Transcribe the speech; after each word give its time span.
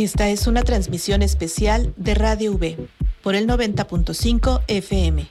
Esta 0.00 0.30
es 0.30 0.46
una 0.46 0.62
transmisión 0.62 1.20
especial 1.20 1.92
de 1.98 2.14
Radio 2.14 2.54
V 2.54 2.88
por 3.22 3.34
el 3.34 3.46
90.5 3.46 4.62
FM. 4.66 5.28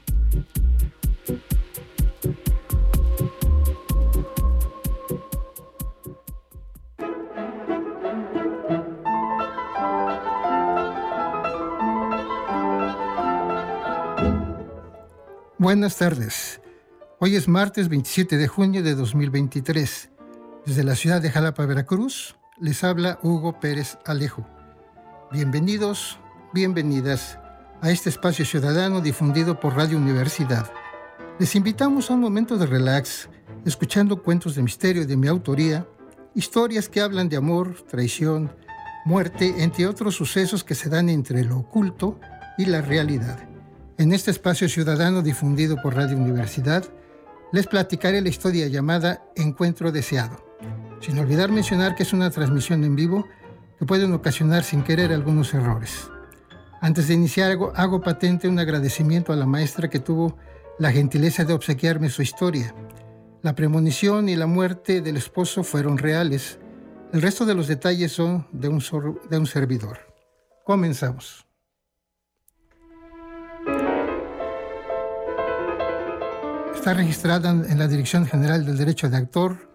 Buenas 15.57 15.97
tardes. 15.97 16.61
Hoy 17.17 17.36
es 17.36 17.47
martes 17.47 17.89
27 17.89 18.38
de 18.38 18.47
junio 18.47 18.83
de 18.83 18.93
2023. 18.93 20.11
Desde 20.67 20.83
la 20.83 20.95
ciudad 20.95 21.23
de 21.23 21.31
Jalapa, 21.31 21.65
Veracruz, 21.65 22.36
les 22.59 22.83
habla 22.83 23.17
Hugo 23.23 23.59
Pérez 23.59 23.97
Alejo. 24.05 24.46
Bienvenidos, 25.32 26.18
bienvenidas 26.54 27.38
a 27.82 27.92
este 27.92 28.10
espacio 28.10 28.43
ciudadano 28.46 29.00
difundido 29.00 29.60
por 29.60 29.75
Radio 29.75 29.96
Universidad. 30.00 30.71
Les 31.38 31.55
invitamos 31.55 32.09
a 32.09 32.16
un 32.16 32.22
momento 32.22 32.58
de 32.58 32.66
relax, 32.66 33.30
escuchando 33.64 34.23
cuentos 34.23 34.55
de 34.55 34.64
misterio 34.64 35.05
de 35.05 35.16
mi 35.16 35.28
autoría, 35.28 35.86
historias 36.33 36.89
que 36.89 37.00
hablan 37.00 37.30
de 37.30 37.38
amor, 37.38 37.75
traición, 37.88 38.52
muerte, 39.05 39.53
entre 39.59 39.86
otros 39.86 40.16
sucesos 40.16 40.64
que 40.64 40.73
se 40.73 40.89
dan 40.89 41.09
entre 41.09 41.44
lo 41.44 41.59
oculto 41.59 42.19
y 42.58 42.66
la 42.66 42.81
realidad. 42.81 43.38
En 44.00 44.14
este 44.14 44.31
espacio 44.31 44.67
ciudadano 44.67 45.22
difundido 45.22 45.75
por 45.83 45.94
Radio 45.95 46.17
Universidad, 46.17 46.86
les 47.52 47.67
platicaré 47.67 48.19
la 48.22 48.30
historia 48.30 48.67
llamada 48.67 49.23
Encuentro 49.36 49.91
Deseado, 49.91 50.44
sin 51.02 51.19
olvidar 51.19 51.52
mencionar 51.52 51.94
que 51.94 52.02
es 52.02 52.14
una 52.14 52.31
transmisión 52.31 52.83
en 52.83 52.95
vivo 52.95 53.27
que 53.80 53.86
pueden 53.86 54.11
ocasionar 54.11 54.64
sin 54.64 54.83
querer 54.83 55.14
algunos 55.14 55.53
errores. 55.53 56.11
Antes 56.81 57.08
de 57.08 57.13
iniciar 57.13 57.58
hago, 57.75 58.02
patente 58.02 58.49
un 58.49 58.59
agradecimiento 58.59 59.31
a 59.31 59.38
la 59.38 59.45
maestra 59.45 59.89
que 59.89 59.99
tuvo 59.99 60.38
la 60.77 60.91
gentileza 60.91 61.45
de 61.45 61.53
obsequiarme 61.53 62.09
su 62.09 62.22
historia. 62.22 62.75
La 63.41 63.55
premonición 63.55 64.27
y 64.27 64.35
la 64.35 64.47
muerte 64.47 65.02
del 65.02 65.16
esposo 65.16 65.63
fueron 65.63 65.97
reales. 65.97 66.59
El 67.13 67.22
resto 67.22 67.45
de 67.45 67.55
los 67.55 67.67
detalles 67.67 68.11
son 68.11 68.47
de 68.52 68.67
un, 68.67 68.83
de 69.30 69.38
un 69.38 69.47
servidor. 69.47 69.97
Comenzamos. 70.66 71.45
Está 76.75 76.94
registrada 76.94 77.52
en 77.52 77.80
la 77.80 77.88
Dirección 77.88 78.25
General 78.25 78.66
del 78.66 78.77
Derecho 78.77 79.09
de 79.09 79.17
Actor 79.17 79.69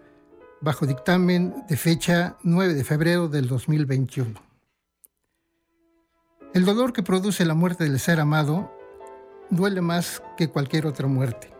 bajo 0.65 0.87
dictamen 0.87 1.63
de 1.69 1.77
fecha 1.77 2.37
9 2.41 2.73
de 2.73 2.83
febrero 2.83 3.27
del 3.27 3.47
2021. 3.47 4.33
El 6.55 6.65
dolor 6.65 6.91
que 6.91 7.03
produce 7.03 7.45
la 7.45 7.53
muerte 7.53 7.83
del 7.83 7.99
ser 7.99 8.19
amado 8.19 8.75
duele 9.51 9.81
más 9.81 10.23
que 10.35 10.47
cualquier 10.47 10.87
otra 10.87 11.07
muerte. 11.07 11.53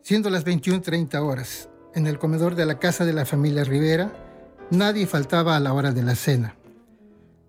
Siendo 0.00 0.30
las 0.30 0.46
21.30 0.46 1.20
horas, 1.20 1.68
en 1.94 2.06
el 2.06 2.18
comedor 2.18 2.54
de 2.54 2.64
la 2.64 2.78
casa 2.78 3.04
de 3.04 3.12
la 3.12 3.26
familia 3.26 3.64
Rivera, 3.64 4.14
nadie 4.70 5.06
faltaba 5.06 5.54
a 5.54 5.60
la 5.60 5.74
hora 5.74 5.92
de 5.92 6.04
la 6.04 6.14
cena. 6.14 6.56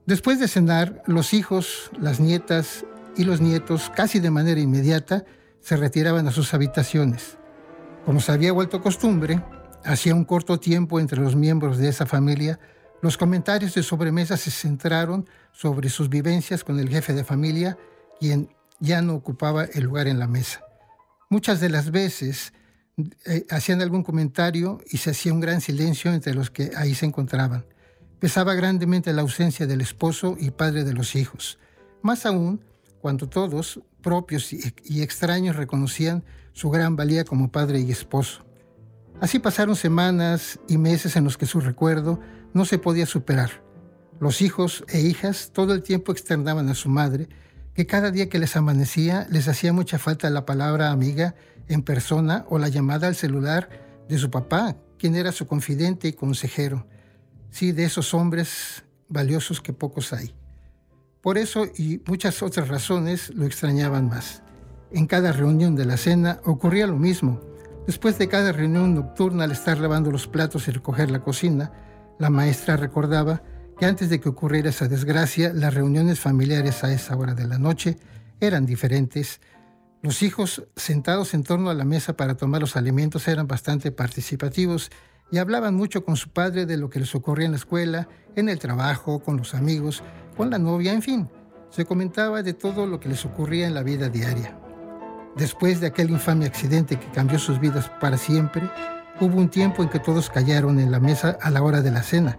Después 0.06 0.38
de 0.42 0.50
cenar, 0.50 1.02
los 1.06 1.34
hijos, 1.34 1.92
las 1.98 2.20
nietas 2.20 2.84
y 3.16 3.24
los 3.24 3.40
nietos, 3.40 3.90
casi 3.96 4.20
de 4.20 4.32
manera 4.32 4.60
inmediata, 4.60 5.24
se 5.62 5.78
retiraban 5.78 6.28
a 6.28 6.32
sus 6.32 6.54
habitaciones. 6.54 7.38
Como 8.06 8.20
se 8.20 8.34
había 8.34 8.52
vuelto 8.52 8.82
costumbre, 8.82 9.42
hacía 9.86 10.16
un 10.16 10.26
corto 10.26 10.60
tiempo 10.60 11.00
entre 11.00 11.22
los 11.22 11.36
miembros 11.36 11.78
de 11.78 11.90
esa 11.90 12.06
familia, 12.06 12.60
los 13.02 13.18
comentarios 13.18 13.76
de 13.76 13.84
sobremesa 13.84 14.36
se 14.36 14.52
centraron 14.52 15.30
sobre 15.52 15.90
sus 15.90 16.10
vivencias 16.10 16.64
con 16.64 16.80
el 16.80 16.90
jefe 16.90 17.14
de 17.14 17.24
familia, 17.24 17.78
quien 18.20 18.50
ya 18.80 19.02
no 19.02 19.14
ocupaba 19.14 19.66
el 19.66 19.84
lugar 19.84 20.08
en 20.08 20.20
la 20.20 20.28
mesa. 20.28 20.62
Muchas 21.30 21.60
de 21.60 21.70
las 21.70 21.92
veces 21.92 22.54
eh, 23.26 23.46
hacían 23.50 23.82
algún 23.82 24.04
comentario 24.04 24.80
y 24.88 24.98
se 24.98 25.12
hacía 25.12 25.34
un 25.34 25.40
gran 25.40 25.62
silencio 25.62 26.14
entre 26.14 26.34
los 26.34 26.50
que 26.50 26.72
ahí 26.76 26.96
se 26.96 27.06
encontraban. 27.06 27.66
Pesaba 28.20 28.54
grandemente 28.54 29.14
la 29.14 29.22
ausencia 29.22 29.68
del 29.68 29.82
esposo 29.82 30.36
y 30.40 30.52
padre 30.52 30.84
de 30.84 30.94
los 30.94 31.16
hijos. 31.16 31.60
Más 32.02 32.26
aún, 32.26 32.64
cuando 33.02 33.28
todos, 33.28 33.82
propios 34.02 34.52
y 34.52 35.02
extraños, 35.02 35.56
reconocían 35.56 36.24
su 36.54 36.70
gran 36.70 36.96
valía 36.96 37.26
como 37.26 37.52
padre 37.52 37.82
y 37.82 37.92
esposo. 37.92 38.45
Así 39.22 39.40
pasaron 39.40 39.76
semanas 39.76 40.60
y 40.68 40.78
meses 40.78 41.16
en 41.16 41.24
los 41.24 41.38
que 41.38 41.46
su 41.46 41.62
recuerdo 41.62 42.20
no 42.54 42.66
se 42.66 42.78
podía 42.78 43.06
superar. 43.06 43.64
Los 44.20 44.42
hijos 44.42 44.84
e 44.88 45.02
hijas 45.02 45.52
todo 45.54 45.74
el 45.74 45.84
tiempo 45.84 46.12
externaban 46.12 46.70
a 46.70 46.76
su 46.76 46.90
madre 46.90 47.28
que 47.74 47.86
cada 47.86 48.12
día 48.12 48.30
que 48.30 48.40
les 48.40 48.56
amanecía 48.56 49.28
les 49.30 49.48
hacía 49.48 49.74
mucha 49.74 50.00
falta 50.00 50.30
la 50.30 50.46
palabra 50.46 50.92
amiga 50.92 51.36
en 51.68 51.82
persona 51.82 52.46
o 52.50 52.58
la 52.58 52.70
llamada 52.70 53.08
al 53.08 53.16
celular 53.16 53.70
de 54.08 54.18
su 54.18 54.30
papá, 54.30 54.78
quien 54.98 55.16
era 55.16 55.32
su 55.32 55.48
confidente 55.48 56.08
y 56.08 56.14
consejero. 56.14 56.88
Sí, 57.50 57.72
de 57.72 57.86
esos 57.86 58.14
hombres 58.14 58.84
valiosos 59.10 59.62
que 59.62 59.74
pocos 59.74 60.14
hay. 60.14 60.34
Por 61.22 61.38
eso 61.38 61.66
y 61.66 62.02
muchas 62.06 62.44
otras 62.44 62.68
razones 62.68 63.34
lo 63.34 63.46
extrañaban 63.46 64.08
más. 64.08 64.44
En 64.92 65.08
cada 65.08 65.32
reunión 65.32 65.76
de 65.76 65.86
la 65.86 65.98
cena 65.98 66.40
ocurría 66.46 66.88
lo 66.88 66.98
mismo. 66.98 67.42
Después 67.86 68.18
de 68.18 68.28
cada 68.28 68.52
reunión 68.52 68.96
nocturna 68.96 69.44
al 69.44 69.52
estar 69.52 69.78
lavando 69.78 70.12
los 70.12 70.28
platos 70.28 70.68
y 70.68 70.72
recoger 70.72 71.12
la 71.12 71.20
cocina, 71.20 71.72
la 72.18 72.32
maestra 72.32 72.78
recordaba 72.78 73.44
que 73.78 73.86
antes 73.86 74.10
de 74.10 74.20
que 74.20 74.30
ocurriera 74.30 74.70
esa 74.70 74.88
desgracia, 74.88 75.54
las 75.54 75.74
reuniones 75.74 76.20
familiares 76.20 76.84
a 76.84 76.92
esa 76.92 77.16
hora 77.16 77.36
de 77.36 77.46
la 77.46 77.60
noche 77.60 77.98
eran 78.40 78.66
diferentes. 78.66 79.40
Los 80.02 80.24
hijos 80.24 80.64
sentados 80.76 81.34
en 81.34 81.44
torno 81.44 81.70
a 81.70 81.74
la 81.76 81.86
mesa 81.86 82.16
para 82.16 82.36
tomar 82.36 82.62
los 82.62 82.76
alimentos 82.76 83.28
eran 83.28 83.48
bastante 83.48 83.92
participativos 83.92 84.90
y 85.32 85.38
hablaban 85.38 85.76
mucho 85.76 86.06
con 86.06 86.16
su 86.16 86.30
padre 86.30 86.66
de 86.66 86.78
lo 86.78 86.90
que 86.90 87.00
les 87.00 87.14
ocurría 87.14 87.46
en 87.46 87.52
la 87.52 87.58
escuela, 87.58 88.08
en 88.36 88.50
el 88.50 88.60
trabajo, 88.60 89.20
con 89.20 89.38
los 89.38 89.54
amigos, 89.54 90.04
con 90.38 90.50
la 90.50 90.58
novia, 90.58 90.94
en 90.94 91.02
fin. 91.02 91.30
Se 91.70 91.86
comentaba 91.86 92.42
de 92.42 92.54
todo 92.54 92.88
lo 92.88 93.00
que 93.00 93.10
les 93.10 93.26
ocurría 93.26 93.68
en 93.68 93.74
la 93.74 93.84
vida 93.84 94.10
diaria. 94.10 94.58
Después 95.36 95.82
de 95.82 95.88
aquel 95.88 96.12
infame 96.12 96.46
accidente 96.46 96.98
que 96.98 97.12
cambió 97.12 97.38
sus 97.40 97.60
vidas 97.60 97.92
para 98.00 98.18
siempre, 98.18 98.70
hubo 99.20 99.38
un 99.38 99.50
tiempo 99.50 99.84
en 99.84 99.90
que 99.90 100.00
todos 100.00 100.30
callaron 100.30 100.80
en 100.80 100.92
la 100.92 101.02
mesa 101.02 101.38
a 101.42 101.50
la 101.50 101.62
hora 101.62 101.82
de 101.82 101.92
la 101.92 102.04
cena. 102.04 102.38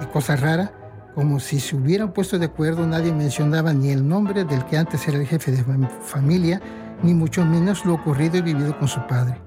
Y 0.00 0.06
cosa 0.06 0.36
rara, 0.36 0.72
como 1.16 1.40
si 1.40 1.58
se 1.58 1.74
hubieran 1.74 2.12
puesto 2.12 2.38
de 2.38 2.46
acuerdo, 2.46 2.86
nadie 2.86 3.12
mencionaba 3.12 3.72
ni 3.72 3.90
el 3.90 4.06
nombre 4.06 4.44
del 4.44 4.64
que 4.66 4.78
antes 4.78 5.08
era 5.08 5.18
el 5.18 5.26
jefe 5.26 5.50
de 5.50 5.64
familia, 6.02 6.60
ni 7.02 7.14
mucho 7.14 7.44
menos 7.44 7.84
lo 7.84 7.94
ocurrido 7.94 8.36
y 8.36 8.42
vivido 8.42 8.78
con 8.78 8.86
su 8.86 9.04
padre. 9.08 9.40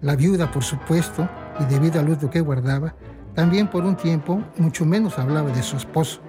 La 0.00 0.14
viuda, 0.14 0.48
por 0.52 0.62
supuesto, 0.62 1.28
y 1.58 1.64
debido 1.64 1.98
al 1.98 2.06
luto 2.06 2.30
que 2.30 2.40
guardaba, 2.40 2.94
también 3.34 3.68
por 3.68 3.84
un 3.84 3.96
tiempo 3.96 4.40
mucho 4.56 4.84
menos 4.84 5.18
hablaba 5.18 5.50
de 5.50 5.64
su 5.64 5.76
esposo. 5.76 6.20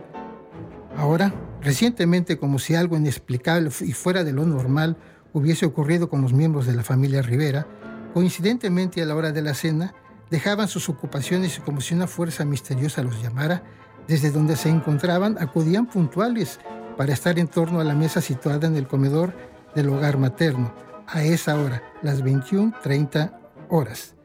Ahora, 0.97 1.31
recientemente, 1.61 2.39
como 2.39 2.57
si 2.57 2.73
algo 2.73 2.97
inexplicable 2.97 3.69
y 3.81 3.91
fuera 3.91 4.23
de 4.23 4.33
lo 4.33 4.45
normal 4.45 4.97
hubiese 5.38 5.66
ocurrido 5.66 6.09
con 6.09 6.22
los 6.22 6.34
miembros 6.34 6.66
de 6.66 6.75
la 6.75 6.84
familia 6.84 7.22
Rivera, 7.22 7.68
coincidentemente 8.14 9.02
a 9.02 9.06
la 9.06 9.16
hora 9.16 9.31
de 9.31 9.42
la 9.42 9.53
cena, 9.53 9.94
dejaban 10.30 10.68
sus 10.68 10.90
ocupaciones 10.90 11.58
y 11.58 11.62
como 11.62 11.81
si 11.81 11.96
una 11.96 12.08
fuerza 12.08 12.46
misteriosa 12.46 13.03
los 13.03 13.22
llamara, 13.22 13.64
desde 14.08 14.31
donde 14.31 14.56
se 14.56 14.70
encontraban 14.70 15.38
acudían 15.40 15.86
puntuales 15.86 16.59
para 16.98 17.14
estar 17.14 17.38
en 17.40 17.48
torno 17.48 17.80
a 17.80 17.84
la 17.84 17.94
mesa 17.94 18.22
situada 18.22 18.68
en 18.68 18.75
el 18.75 18.88
comedor 18.88 19.34
del 19.75 19.90
hogar 19.90 20.18
materno, 20.18 20.74
a 21.06 21.24
esa 21.24 21.56
hora, 21.59 21.84
las 22.02 22.24
21.30 22.24 23.31
horas. 23.69 24.16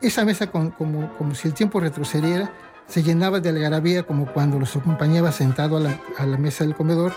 Esa 0.00 0.24
mesa, 0.24 0.48
como, 0.48 1.34
si 1.34 1.48
el 1.48 1.54
tiempo 1.54 1.78
retrocediera, 1.78 2.52
se 2.86 3.02
llenaba 3.02 3.40
de 3.40 3.50
algarabía 3.50 4.02
como 4.02 4.32
cuando 4.32 4.58
los 4.58 4.74
acompañaba 4.74 5.30
sentado 5.30 5.76
a 5.76 6.00
a 6.18 6.26
la 6.26 6.36
mesa 6.36 6.64
del 6.64 6.74
comedor 6.74 7.12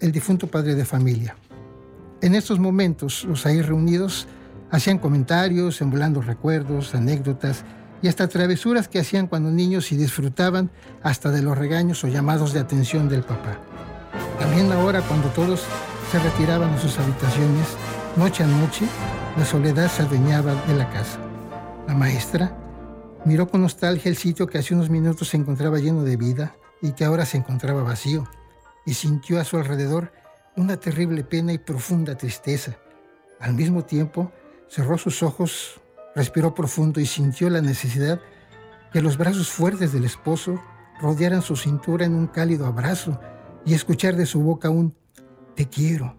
el 0.00 0.12
difunto 0.12 0.46
padre 0.46 0.74
de 0.74 0.84
familia. 0.84 1.36
En 2.20 2.34
estos 2.34 2.58
momentos, 2.58 3.24
los 3.24 3.46
ahí 3.46 3.60
reunidos 3.62 4.26
hacían 4.70 4.98
comentarios, 4.98 5.80
emulando 5.80 6.20
recuerdos, 6.20 6.94
anécdotas 6.94 7.64
y 8.02 8.08
hasta 8.08 8.28
travesuras 8.28 8.88
que 8.88 8.98
hacían 8.98 9.26
cuando 9.26 9.50
niños 9.50 9.92
y 9.92 9.96
disfrutaban 9.96 10.70
hasta 11.02 11.30
de 11.30 11.42
los 11.42 11.56
regaños 11.56 12.02
o 12.04 12.08
llamados 12.08 12.52
de 12.52 12.60
atención 12.60 13.08
del 13.08 13.22
papá. 13.22 13.58
También 14.38 14.70
ahora, 14.72 15.00
cuando 15.02 15.28
todos 15.28 15.64
se 16.10 16.18
retiraban 16.18 16.70
a 16.70 16.78
sus 16.78 16.98
habitaciones, 16.98 17.66
noche 18.16 18.44
a 18.44 18.46
noche, 18.46 18.86
la 19.36 19.44
soledad 19.44 19.90
se 19.90 20.02
adueñaba 20.02 20.54
de 20.66 20.76
la 20.76 20.88
casa. 20.90 21.18
La 21.86 21.94
maestra 21.94 22.56
miró 23.24 23.48
con 23.48 23.62
nostalgia 23.62 24.08
el 24.08 24.16
sitio 24.16 24.46
que 24.46 24.58
hace 24.58 24.74
unos 24.74 24.90
minutos 24.90 25.28
se 25.28 25.36
encontraba 25.36 25.78
lleno 25.78 26.02
de 26.04 26.16
vida 26.16 26.56
y 26.80 26.92
que 26.92 27.04
ahora 27.04 27.26
se 27.26 27.38
encontraba 27.38 27.82
vacío, 27.82 28.28
y 28.86 28.94
sintió 28.94 29.38
a 29.38 29.44
su 29.44 29.58
alrededor 29.58 30.12
una 30.56 30.78
terrible 30.78 31.22
pena 31.24 31.52
y 31.52 31.58
profunda 31.58 32.16
tristeza. 32.16 32.78
Al 33.40 33.52
mismo 33.52 33.84
tiempo, 33.84 34.32
cerró 34.68 34.96
sus 34.96 35.22
ojos, 35.22 35.80
respiró 36.14 36.54
profundo 36.54 37.00
y 37.00 37.06
sintió 37.06 37.50
la 37.50 37.60
necesidad 37.60 38.20
que 38.92 39.02
los 39.02 39.18
brazos 39.18 39.50
fuertes 39.50 39.92
del 39.92 40.04
esposo 40.04 40.62
rodearan 41.00 41.42
su 41.42 41.56
cintura 41.56 42.06
en 42.06 42.14
un 42.14 42.28
cálido 42.28 42.64
abrazo 42.64 43.20
y 43.66 43.74
escuchar 43.74 44.16
de 44.16 44.24
su 44.24 44.40
boca 44.40 44.70
un 44.70 44.94
te 45.54 45.68
quiero. 45.68 46.16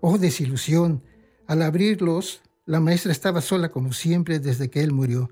Oh 0.00 0.18
desilusión. 0.18 1.02
Al 1.46 1.62
abrirlos, 1.62 2.42
la 2.66 2.80
maestra 2.80 3.12
estaba 3.12 3.40
sola 3.40 3.70
como 3.70 3.92
siempre 3.92 4.38
desde 4.40 4.68
que 4.68 4.82
él 4.82 4.92
murió. 4.92 5.30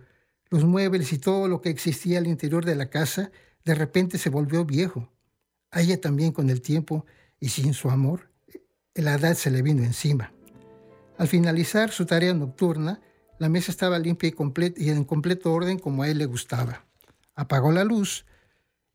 Los 0.48 0.64
muebles 0.64 1.12
y 1.12 1.18
todo 1.18 1.48
lo 1.48 1.60
que 1.60 1.68
existía 1.68 2.18
al 2.18 2.26
interior 2.26 2.64
de 2.64 2.76
la 2.76 2.88
casa 2.88 3.30
de 3.64 3.74
repente 3.74 4.16
se 4.16 4.30
volvió 4.30 4.64
viejo. 4.64 5.12
A 5.70 5.80
ella 5.80 6.00
también 6.00 6.32
con 6.32 6.50
el 6.50 6.62
tiempo 6.62 7.04
y 7.40 7.48
sin 7.48 7.74
su 7.74 7.90
amor, 7.90 8.30
la 8.94 9.14
edad 9.14 9.34
se 9.34 9.50
le 9.50 9.62
vino 9.62 9.82
encima. 9.82 10.32
Al 11.18 11.28
finalizar 11.28 11.90
su 11.90 12.06
tarea 12.06 12.34
nocturna, 12.34 13.00
la 13.38 13.48
mesa 13.48 13.70
estaba 13.70 13.98
limpia 13.98 14.30
y, 14.30 14.84
y 14.84 14.90
en 14.90 15.04
completo 15.04 15.52
orden 15.52 15.78
como 15.78 16.02
a 16.02 16.08
él 16.08 16.18
le 16.18 16.26
gustaba. 16.26 16.86
Apagó 17.34 17.72
la 17.72 17.84
luz 17.84 18.24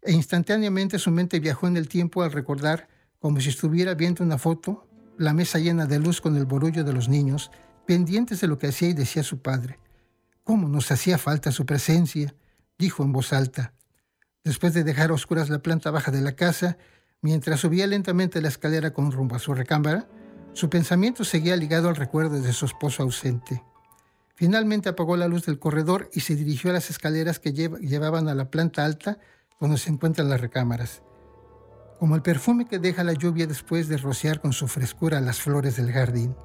e 0.01 0.11
instantáneamente 0.11 0.97
su 0.97 1.11
mente 1.11 1.39
viajó 1.39 1.67
en 1.67 1.77
el 1.77 1.87
tiempo 1.87 2.23
al 2.23 2.31
recordar, 2.31 2.87
como 3.19 3.39
si 3.39 3.49
estuviera 3.49 3.93
viendo 3.93 4.23
una 4.23 4.39
foto, 4.39 4.87
la 5.17 5.33
mesa 5.33 5.59
llena 5.59 5.85
de 5.85 5.99
luz 5.99 6.21
con 6.21 6.35
el 6.35 6.45
borullo 6.45 6.83
de 6.83 6.93
los 6.93 7.07
niños, 7.07 7.51
pendientes 7.85 8.41
de 8.41 8.47
lo 8.47 8.57
que 8.57 8.67
hacía 8.67 8.89
y 8.89 8.93
decía 8.93 9.21
su 9.21 9.41
padre. 9.41 9.77
¿Cómo 10.43 10.67
nos 10.67 10.91
hacía 10.91 11.17
falta 11.17 11.51
su 11.51 11.65
presencia? 11.65 12.33
dijo 12.79 13.03
en 13.03 13.11
voz 13.11 13.31
alta. 13.31 13.73
Después 14.43 14.73
de 14.73 14.83
dejar 14.83 15.11
a 15.11 15.13
oscuras 15.13 15.49
la 15.49 15.59
planta 15.59 15.91
baja 15.91 16.11
de 16.11 16.21
la 16.21 16.31
casa, 16.31 16.77
mientras 17.21 17.59
subía 17.59 17.85
lentamente 17.85 18.41
la 18.41 18.47
escalera 18.47 18.91
con 18.91 19.11
rumbo 19.11 19.35
a 19.35 19.39
su 19.39 19.53
recámara, 19.53 20.07
su 20.53 20.69
pensamiento 20.69 21.23
seguía 21.23 21.55
ligado 21.55 21.89
al 21.89 21.95
recuerdo 21.95 22.41
de 22.41 22.53
su 22.53 22.65
esposo 22.65 23.03
ausente. 23.03 23.63
Finalmente 24.35 24.89
apagó 24.89 25.15
la 25.17 25.27
luz 25.27 25.45
del 25.45 25.59
corredor 25.59 26.09
y 26.13 26.21
se 26.21 26.35
dirigió 26.35 26.71
a 26.71 26.73
las 26.73 26.89
escaleras 26.89 27.39
que 27.39 27.53
llevaban 27.53 28.27
a 28.27 28.33
la 28.33 28.49
planta 28.49 28.83
alta 28.83 29.19
donde 29.59 29.77
se 29.77 29.91
encuentran 29.91 30.29
las 30.29 30.41
recámaras. 30.41 31.03
Como 31.99 32.15
el 32.15 32.23
perfume 32.23 32.65
que 32.65 32.79
deja 32.79 33.03
la 33.03 33.13
lluvia 33.13 33.45
después 33.45 33.87
de 33.87 33.97
rociar 33.97 34.41
con 34.41 34.53
su 34.53 34.67
frescura 34.67 35.21
las 35.21 35.39
flores 35.39 35.77
del 35.77 35.91
jardín. 35.91 36.35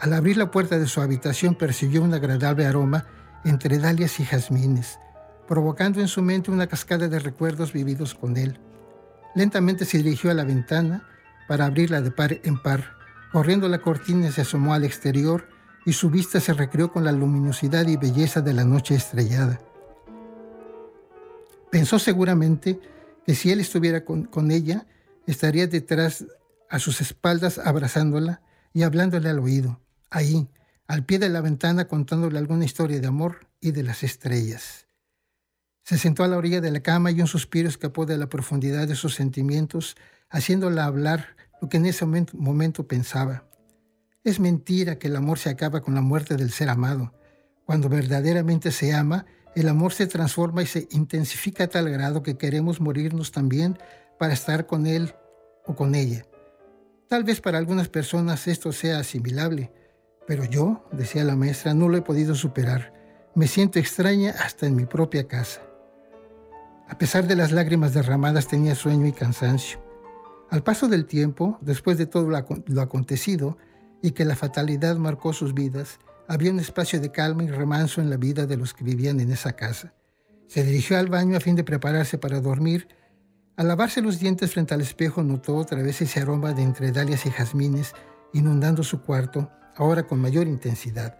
Al 0.00 0.14
abrir 0.14 0.38
la 0.38 0.50
puerta 0.50 0.78
de 0.78 0.86
su 0.86 1.02
habitación 1.02 1.54
percibió 1.54 2.02
un 2.02 2.14
agradable 2.14 2.64
aroma 2.64 3.06
entre 3.44 3.78
dalias 3.78 4.18
y 4.20 4.24
jazmines, 4.24 4.98
provocando 5.46 6.00
en 6.00 6.08
su 6.08 6.22
mente 6.22 6.50
una 6.50 6.66
cascada 6.66 7.08
de 7.08 7.18
recuerdos 7.18 7.72
vividos 7.72 8.14
con 8.14 8.36
él. 8.36 8.58
Lentamente 9.34 9.84
se 9.84 9.98
dirigió 9.98 10.30
a 10.30 10.34
la 10.34 10.44
ventana 10.44 11.08
para 11.46 11.66
abrirla 11.66 12.00
de 12.00 12.10
par 12.10 12.40
en 12.42 12.60
par. 12.62 12.96
Corriendo 13.32 13.68
la 13.68 13.78
cortina 13.78 14.30
se 14.30 14.42
asomó 14.42 14.74
al 14.74 14.84
exterior 14.84 15.48
y 15.84 15.92
su 15.92 16.10
vista 16.10 16.40
se 16.40 16.52
recreó 16.52 16.90
con 16.90 17.04
la 17.04 17.12
luminosidad 17.12 17.86
y 17.86 17.96
belleza 17.96 18.40
de 18.40 18.54
la 18.54 18.64
noche 18.64 18.94
estrellada. 18.94 19.60
Pensó 21.70 21.98
seguramente 21.98 22.80
que 23.26 23.34
si 23.34 23.50
él 23.50 23.60
estuviera 23.60 24.04
con, 24.04 24.50
ella, 24.50 24.86
estaría 25.26 25.66
detrás 25.66 26.24
a 26.70 26.78
sus 26.78 27.00
espaldas 27.00 27.58
abrazándola 27.58 28.40
y 28.72 28.82
hablándole 28.82 29.28
al 29.28 29.38
oído, 29.38 29.80
ahí, 30.10 30.48
al 30.86 31.04
pie 31.04 31.18
de 31.18 31.28
la 31.28 31.40
ventana 31.40 31.86
contándole 31.86 32.38
alguna 32.38 32.64
historia 32.64 33.00
de 33.00 33.06
amor 33.06 33.46
y 33.60 33.72
de 33.72 33.82
las 33.82 34.02
estrellas. 34.02 34.85
Se 35.86 35.98
sentó 35.98 36.24
a 36.24 36.26
la 36.26 36.36
orilla 36.36 36.60
de 36.60 36.72
la 36.72 36.80
cama 36.80 37.12
y 37.12 37.20
un 37.20 37.28
suspiro 37.28 37.68
escapó 37.68 38.06
de 38.06 38.18
la 38.18 38.28
profundidad 38.28 38.88
de 38.88 38.96
sus 38.96 39.14
sentimientos, 39.14 39.96
haciéndola 40.28 40.84
hablar 40.84 41.36
lo 41.62 41.68
que 41.68 41.76
en 41.76 41.86
ese 41.86 42.04
momento, 42.04 42.88
pensaba. 42.88 43.44
Es 44.24 44.40
mentira 44.40 44.98
que 44.98 45.06
el 45.06 45.14
amor 45.14 45.38
se 45.38 45.48
acaba 45.48 45.82
con 45.82 45.94
la 45.94 46.00
muerte 46.00 46.34
del 46.34 46.50
ser 46.50 46.70
amado. 46.70 47.14
Cuando 47.64 47.88
verdaderamente 47.88 48.72
se 48.72 48.94
ama, 48.94 49.26
el 49.54 49.68
amor 49.68 49.92
se 49.92 50.08
transforma 50.08 50.60
y 50.64 50.66
se 50.66 50.88
intensifica 50.90 51.62
a 51.62 51.68
tal 51.68 51.88
grado 51.88 52.24
que 52.24 52.36
queremos 52.36 52.80
morirnos 52.80 53.30
también 53.30 53.78
para 54.18 54.32
estar 54.32 54.66
con 54.66 54.88
él 54.88 55.14
o 55.66 55.76
con 55.76 55.94
ella. 55.94 56.26
Tal 57.06 57.22
vez 57.22 57.40
para 57.40 57.58
algunas 57.58 57.88
personas 57.88 58.48
esto 58.48 58.72
sea 58.72 58.98
asimilable, 58.98 59.70
pero 60.26 60.46
yo, 60.46 60.84
decía 60.90 61.22
la 61.22 61.36
maestra, 61.36 61.74
no 61.74 61.88
lo 61.88 61.96
he 61.96 62.02
podido 62.02 62.34
superar. 62.34 62.92
Me 63.36 63.46
siento 63.46 63.78
extraña 63.78 64.34
hasta 64.40 64.66
en 64.66 64.74
mi 64.74 64.84
propia 64.84 65.28
casa. 65.28 65.60
A 66.88 66.98
pesar 66.98 67.26
de 67.26 67.36
las 67.36 67.50
lágrimas 67.50 67.94
derramadas 67.94 68.46
tenía 68.46 68.74
sueño 68.74 69.06
y 69.06 69.12
cansancio. 69.12 69.84
Al 70.50 70.62
paso 70.62 70.88
del 70.88 71.06
tiempo, 71.06 71.58
después 71.60 71.98
de 71.98 72.06
todo 72.06 72.28
lo 72.28 72.80
acontecido 72.80 73.58
y 74.02 74.12
que 74.12 74.24
la 74.24 74.36
fatalidad 74.36 74.96
marcó 74.96 75.32
sus 75.32 75.52
vidas, 75.52 75.98
había 76.28 76.52
un 76.52 76.60
espacio 76.60 77.00
de 77.00 77.10
calma 77.10 77.42
y 77.42 77.48
remanso 77.48 78.00
en 78.00 78.10
la 78.10 78.16
vida 78.16 78.46
de 78.46 78.56
los 78.56 78.72
que 78.72 78.84
vivían 78.84 79.18
en 79.20 79.32
esa 79.32 79.54
casa. 79.54 79.94
Se 80.46 80.62
dirigió 80.62 80.96
al 80.98 81.08
baño 81.08 81.36
a 81.36 81.40
fin 81.40 81.56
de 81.56 81.64
prepararse 81.64 82.18
para 82.18 82.40
dormir. 82.40 82.86
Al 83.56 83.66
lavarse 83.66 84.00
los 84.00 84.20
dientes 84.20 84.52
frente 84.52 84.74
al 84.74 84.80
espejo 84.80 85.24
notó 85.24 85.56
otra 85.56 85.82
vez 85.82 86.00
ese 86.02 86.20
aroma 86.20 86.52
de 86.52 86.62
entre 86.62 86.92
dalias 86.92 87.26
y 87.26 87.30
jazmines 87.30 87.94
inundando 88.32 88.84
su 88.84 89.02
cuarto, 89.02 89.50
ahora 89.74 90.06
con 90.06 90.20
mayor 90.20 90.46
intensidad. 90.46 91.18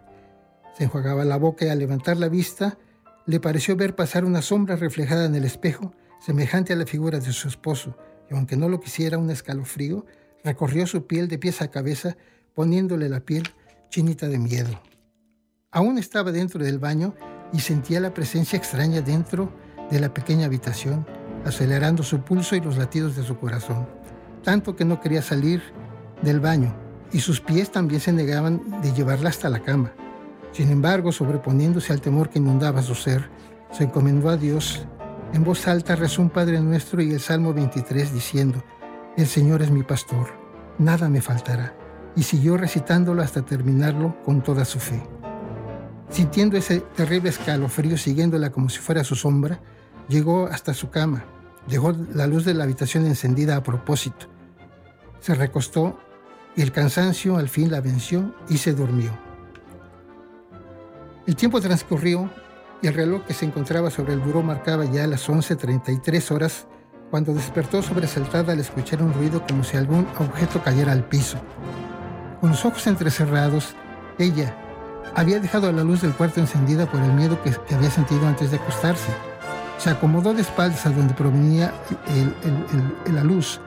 Se 0.77 0.85
enjuagaba 0.85 1.25
la 1.25 1.37
boca 1.37 1.65
y 1.65 1.69
al 1.69 1.79
levantar 1.79 2.17
la 2.17 2.29
vista 2.29 2.77
le 3.27 3.39
pareció 3.39 3.75
ver 3.75 3.95
pasar 3.95 4.25
una 4.25 4.41
sombra 4.41 4.75
reflejada 4.75 5.25
en 5.25 5.35
el 5.35 5.43
espejo, 5.43 5.93
semejante 6.19 6.73
a 6.73 6.75
la 6.75 6.85
figura 6.85 7.19
de 7.19 7.31
su 7.31 7.47
esposo, 7.47 7.95
y 8.31 8.33
aunque 8.33 8.57
no 8.57 8.69
lo 8.69 8.79
quisiera 8.79 9.17
un 9.17 9.29
escalofrío, 9.29 10.05
recorrió 10.43 10.87
su 10.87 11.05
piel 11.05 11.27
de 11.27 11.37
pies 11.37 11.61
a 11.61 11.69
cabeza, 11.69 12.17
poniéndole 12.55 13.09
la 13.09 13.19
piel 13.19 13.43
chinita 13.89 14.27
de 14.27 14.39
miedo. 14.39 14.81
Aún 15.71 15.97
estaba 15.97 16.31
dentro 16.31 16.63
del 16.63 16.79
baño 16.79 17.13
y 17.53 17.59
sentía 17.59 17.99
la 17.99 18.13
presencia 18.13 18.57
extraña 18.57 19.01
dentro 19.01 19.53
de 19.91 19.99
la 19.99 20.13
pequeña 20.13 20.45
habitación, 20.45 21.05
acelerando 21.45 22.03
su 22.03 22.21
pulso 22.21 22.55
y 22.55 22.61
los 22.61 22.77
latidos 22.77 23.15
de 23.15 23.23
su 23.23 23.37
corazón, 23.37 23.87
tanto 24.43 24.75
que 24.75 24.85
no 24.85 24.99
quería 24.99 25.21
salir 25.21 25.61
del 26.23 26.39
baño 26.39 26.87
y 27.11 27.19
sus 27.19 27.41
pies 27.41 27.71
también 27.71 28.01
se 28.01 28.11
negaban 28.11 28.81
de 28.81 28.93
llevarla 28.93 29.29
hasta 29.29 29.49
la 29.49 29.61
cama. 29.61 29.93
Sin 30.51 30.71
embargo, 30.71 31.11
sobreponiéndose 31.11 31.93
al 31.93 32.01
temor 32.01 32.29
que 32.29 32.39
inundaba 32.39 32.81
su 32.81 32.95
ser, 32.95 33.29
se 33.71 33.83
encomendó 33.83 34.29
a 34.29 34.37
Dios. 34.37 34.87
En 35.33 35.43
voz 35.43 35.67
alta 35.67 35.95
rezó 35.95 36.21
un 36.21 36.29
Padre 36.29 36.59
Nuestro 36.61 37.01
y 37.01 37.11
el 37.11 37.19
Salmo 37.19 37.53
23 37.53 38.13
diciendo, 38.13 38.63
El 39.15 39.27
Señor 39.27 39.61
es 39.61 39.71
mi 39.71 39.83
pastor, 39.83 40.27
nada 40.77 41.09
me 41.09 41.21
faltará, 41.21 41.75
y 42.15 42.23
siguió 42.23 42.57
recitándolo 42.57 43.21
hasta 43.21 43.43
terminarlo 43.43 44.15
con 44.23 44.41
toda 44.41 44.65
su 44.65 44.79
fe. 44.79 45.01
Sintiendo 46.09 46.57
ese 46.57 46.79
terrible 46.79 47.29
escalofrío, 47.29 47.97
siguiéndola 47.97 48.51
como 48.51 48.69
si 48.69 48.79
fuera 48.79 49.03
su 49.03 49.15
sombra, 49.15 49.59
llegó 50.07 50.47
hasta 50.47 50.73
su 50.73 50.89
cama. 50.89 51.25
Dejó 51.67 51.93
la 52.13 52.27
luz 52.27 52.45
de 52.45 52.53
la 52.53 52.63
habitación 52.63 53.05
encendida 53.05 53.57
a 53.57 53.63
propósito. 53.63 54.27
Se 55.19 55.35
recostó 55.35 55.99
y 56.55 56.61
el 56.61 56.71
cansancio 56.71 57.37
al 57.37 57.49
fin 57.49 57.69
la 57.69 57.81
venció 57.81 58.33
y 58.47 58.57
se 58.57 58.73
durmió. 58.73 59.26
El 61.27 61.35
tiempo 61.35 61.59
transcurrió 61.59 62.29
y 62.81 62.87
el 62.87 62.93
reloj 62.93 63.25
que 63.25 63.33
se 63.33 63.45
encontraba 63.45 63.91
sobre 63.91 64.13
el 64.13 64.19
buró 64.21 64.41
marcaba 64.41 64.85
ya 64.85 65.05
las 65.07 65.27
11.33 65.27 66.31
horas 66.31 66.67
cuando 67.11 67.33
despertó 67.33 67.83
sobresaltada 67.83 68.53
al 68.53 68.61
escuchar 68.61 69.03
un 69.03 69.13
ruido 69.13 69.45
como 69.45 69.65
si 69.65 69.75
algún 69.75 70.07
objeto 70.19 70.63
cayera 70.63 70.93
al 70.93 71.03
piso. 71.03 71.37
Con 72.39 72.51
los 72.51 72.63
ojos 72.63 72.87
entrecerrados, 72.87 73.75
ella, 74.17 74.55
había 75.15 75.41
dejado 75.41 75.69
la 75.73 75.83
luz 75.83 76.01
del 76.01 76.13
cuarto 76.13 76.39
encendida 76.39 76.85
por 76.89 77.01
el 77.01 77.11
miedo 77.11 77.37
que, 77.43 77.51
había 77.75 77.91
sentido 77.91 78.25
antes 78.25 78.51
de 78.51 78.57
acostarse. 78.57 79.11
Se 79.79 79.89
acomodó 79.89 80.33
de 80.33 80.43
espaldas 80.43 80.85
a 80.85 80.91
donde 80.91 81.13
provenía 81.13 81.73
la 83.11 83.23
luz 83.25 83.59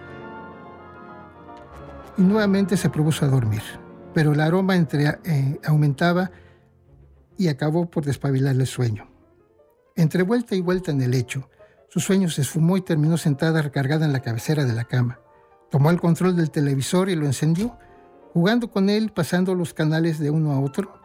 y 2.17 2.23
nuevamente 2.23 2.79
se 2.79 2.89
propuso 2.89 3.27
a 3.27 3.29
dormir. 3.29 3.63
Pero 4.15 4.33
el 4.33 4.41
aroma 4.41 4.77
entre, 4.77 5.19
eh, 5.25 5.61
aumentaba 5.67 6.31
y 7.41 7.49
acabó 7.49 7.91
por 7.91 8.05
despabilarle 8.05 8.65
el 8.65 8.69
sueño. 8.69 9.09
Entre 9.97 10.23
vuelta 10.23 10.55
y 10.55 10.61
vuelta 10.61 10.91
en 10.91 11.01
el 11.01 11.13
lecho, 11.13 11.49
su 11.89 11.99
sueño 11.99 12.29
se 12.29 12.43
esfumó 12.43 12.77
y 12.77 12.83
terminó 12.83 13.17
sentada 13.17 13.63
recargada 13.63 14.05
en 14.05 14.13
la 14.13 14.21
cabecera 14.21 14.67
de 14.67 14.75
la 14.75 14.85
cama. 14.85 15.21
Tomó 15.71 15.89
el 15.89 15.99
control 15.99 16.37
del 16.37 16.51
televisor 16.51 17.09
y 17.09 17.17
lo 17.17 17.25
encendió, 17.25 17.79
jugando 18.35 18.71
con 18.71 18.91
él, 18.91 19.11
pasando 19.11 19.55
los 19.55 19.73
canales 19.73 20.19
de 20.19 20.29
uno 20.29 20.53
a 20.53 20.61
otro, 20.61 21.01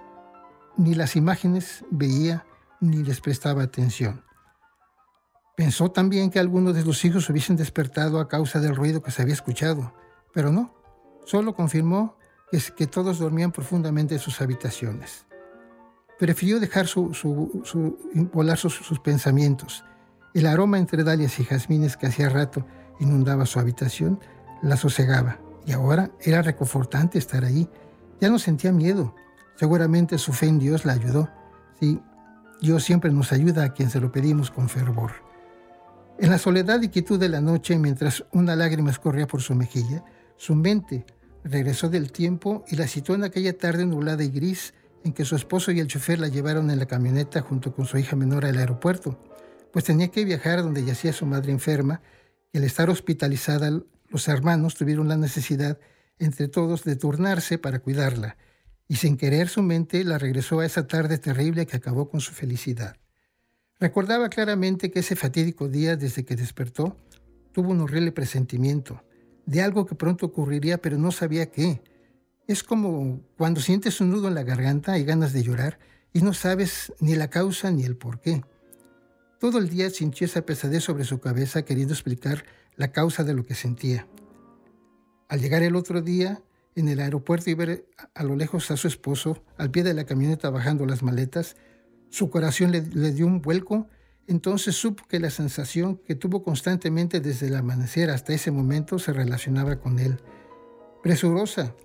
ni 0.75 0.93
las 0.93 1.15
imágenes 1.15 1.85
veía 1.89 2.45
ni 2.81 3.01
les 3.01 3.21
prestaba 3.21 3.63
atención. 3.63 4.21
Pensó 5.55 5.89
también 5.89 6.31
que 6.31 6.39
algunos 6.39 6.75
de 6.75 6.81
sus 6.81 7.05
hijos 7.05 7.29
hubiesen 7.29 7.55
despertado 7.55 8.19
a 8.19 8.27
causa 8.27 8.59
del 8.59 8.75
ruido 8.75 9.01
que 9.01 9.11
se 9.11 9.21
había 9.21 9.35
escuchado, 9.35 9.93
pero 10.33 10.51
no, 10.51 10.75
solo 11.23 11.55
confirmó 11.55 12.17
que 12.75 12.87
todos 12.87 13.19
dormían 13.19 13.53
profundamente 13.53 14.15
en 14.15 14.19
sus 14.19 14.41
habitaciones. 14.41 15.24
Prefirió 16.19 16.59
dejar 16.59 16.87
su, 16.87 17.11
volar 18.33 18.57
sus, 18.57 18.99
pensamientos. 18.99 19.83
El 20.33 20.45
aroma 20.45 20.77
entre 20.77 21.03
dalias 21.03 21.39
y 21.39 21.45
jazmines 21.45 21.97
que 21.97 22.07
hacía 22.07 22.29
rato 22.29 22.65
inundaba 22.99 23.45
su 23.45 23.59
habitación 23.59 24.19
la 24.61 24.77
sosegaba, 24.77 25.39
y 25.65 25.73
ahora 25.73 26.11
era 26.21 26.41
reconfortante 26.41 27.17
estar 27.17 27.43
ahí. 27.43 27.69
Ya 28.19 28.29
no 28.29 28.39
sentía 28.39 28.71
miedo, 28.71 29.13
Seguramente 29.55 30.17
su 30.17 30.33
fe 30.33 30.47
en 30.47 30.59
Dios 30.59 30.85
la 30.85 30.93
ayudó. 30.93 31.29
Sí, 31.79 31.99
Dios 32.61 32.83
siempre 32.83 33.11
nos 33.11 33.31
ayuda 33.31 33.63
a 33.63 33.73
quien 33.73 33.89
se 33.89 33.99
lo 33.99 34.11
pedimos 34.11 34.51
con 34.51 34.69
fervor. 34.69 35.11
En 36.19 36.29
la 36.29 36.37
soledad 36.37 36.81
y 36.81 36.89
quietud 36.89 37.19
de 37.19 37.29
la 37.29 37.41
noche, 37.41 37.77
mientras 37.77 38.25
una 38.31 38.55
lágrima 38.55 38.91
escorría 38.91 39.27
por 39.27 39.41
su 39.41 39.55
mejilla, 39.55 40.03
su 40.37 40.55
mente 40.55 41.05
regresó 41.43 41.89
del 41.89 42.11
tiempo 42.11 42.63
y 42.67 42.75
la 42.75 42.87
citó 42.87 43.15
en 43.15 43.23
aquella 43.23 43.57
tarde 43.57 43.85
nublada 43.85 44.23
y 44.23 44.29
gris 44.29 44.73
en 45.05 45.13
que 45.13 45.23
su 45.23 45.35
esposo 45.35 45.71
y 45.71 45.79
el 45.79 45.87
chofer 45.87 46.19
la 46.19 46.27
llevaron 46.27 46.71
en 46.71 46.79
la 46.79 46.87
camioneta 46.87 47.41
junto 47.41 47.73
con 47.73 47.85
su 47.85 47.99
hija 47.99 48.15
menor 48.15 48.43
al 48.43 48.57
aeropuerto, 48.57 49.17
pues 49.71 49.85
tenía 49.85 50.09
que 50.09 50.25
viajar 50.25 50.63
donde 50.63 50.83
yacía 50.83 51.13
su 51.13 51.27
madre 51.27 51.51
enferma 51.51 52.01
y 52.51 52.57
al 52.57 52.63
estar 52.63 52.89
hospitalizada 52.89 53.69
los 54.09 54.27
hermanos 54.27 54.73
tuvieron 54.73 55.07
la 55.07 55.15
necesidad 55.15 55.77
entre 56.17 56.47
todos 56.47 56.83
de 56.83 56.95
turnarse 56.95 57.59
para 57.59 57.79
cuidarla, 57.79 58.37
y 58.87 58.95
sin 58.95 59.15
querer 59.15 59.47
su 59.47 59.61
mente 59.61 60.03
la 60.03 60.17
regresó 60.17 60.59
a 60.59 60.65
esa 60.65 60.87
tarde 60.87 61.19
terrible 61.19 61.67
que 61.67 61.77
acabó 61.77 62.09
con 62.09 62.19
su 62.19 62.33
felicidad. 62.33 62.97
Recordaba 63.79 64.29
claramente 64.29 64.89
que 64.89 64.99
ese 64.99 65.15
fatídico 65.15 65.67
día 65.67 65.97
desde 65.97 66.25
que 66.25 66.35
despertó 66.35 66.97
tuvo 67.51 67.71
un 67.71 67.81
horrible 67.81 68.11
presentimiento 68.11 69.03
de 69.45 69.61
algo 69.61 69.85
que 69.85 69.93
pronto 69.93 70.25
ocurriría 70.25 70.79
pero 70.79 70.97
no 70.97 71.11
sabía 71.11 71.51
qué. 71.51 71.83
Es 72.47 72.63
como 72.63 73.21
cuando 73.37 73.59
sientes 73.59 73.99
un 74.01 74.11
nudo 74.11 74.27
en 74.27 74.35
la 74.35 74.43
garganta 74.43 74.99
y 74.99 75.03
ganas 75.03 75.33
de 75.33 75.43
llorar 75.43 75.79
y 76.13 76.21
no 76.21 76.33
sabes 76.33 76.93
ni 76.99 77.15
la 77.15 77.29
causa 77.29 77.71
ni 77.71 77.83
el 77.83 77.97
por 77.97 78.21
qué. 78.21 78.43
Todo 79.39 79.57
el 79.57 79.69
día 79.69 79.89
sintió 79.89 80.25
esa 80.25 80.45
pesadez 80.45 80.83
sobre 80.83 81.05
su 81.05 81.19
cabeza 81.19 81.65
queriendo 81.65 81.93
explicar 81.93 82.45
la 82.75 82.91
causa 82.91 83.23
de 83.23 83.33
lo 83.33 83.43
que 83.45 83.55
sentía. 83.55 84.07
Al 85.27 85.41
llegar 85.41 85.63
el 85.63 85.75
otro 85.75 86.01
día 86.01 86.41
en 86.75 86.87
el 86.87 86.99
aeropuerto 86.99 87.49
y 87.49 87.53
ver 87.55 87.87
a 88.13 88.23
lo 88.23 88.35
lejos 88.35 88.69
a 88.69 88.77
su 88.77 88.87
esposo 88.87 89.43
al 89.57 89.71
pie 89.71 89.83
de 89.83 89.93
la 89.93 90.05
camioneta 90.05 90.49
bajando 90.49 90.85
las 90.85 91.01
maletas, 91.01 91.55
su 92.09 92.29
corazón 92.29 92.71
le, 92.71 92.81
dio 92.81 93.25
un 93.25 93.41
vuelco, 93.41 93.87
entonces 94.27 94.75
supo 94.75 95.03
que 95.07 95.19
la 95.19 95.29
sensación 95.29 95.97
que 95.97 96.15
tuvo 96.15 96.43
constantemente 96.43 97.19
desde 97.19 97.47
el 97.47 97.55
amanecer 97.55 98.09
hasta 98.09 98.33
ese 98.33 98.51
momento 98.51 98.99
se 98.99 99.13
relacionaba 99.13 99.77
con 99.77 99.99
él. 99.99 100.19
Presurosa, 101.03 101.75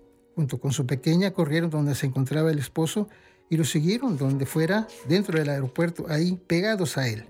junto 0.40 0.58
con 0.58 0.72
su 0.72 0.86
pequeña, 0.86 1.32
corrieron 1.32 1.68
donde 1.68 1.94
se 1.94 2.06
encontraba 2.06 2.50
el 2.50 2.58
esposo 2.58 3.10
y 3.50 3.58
lo 3.58 3.64
siguieron 3.64 4.16
donde 4.16 4.46
fuera, 4.46 4.88
dentro 5.06 5.38
del 5.38 5.50
aeropuerto, 5.50 6.06
ahí, 6.08 6.40
pegados 6.46 6.96
a 6.96 7.08
él. 7.08 7.26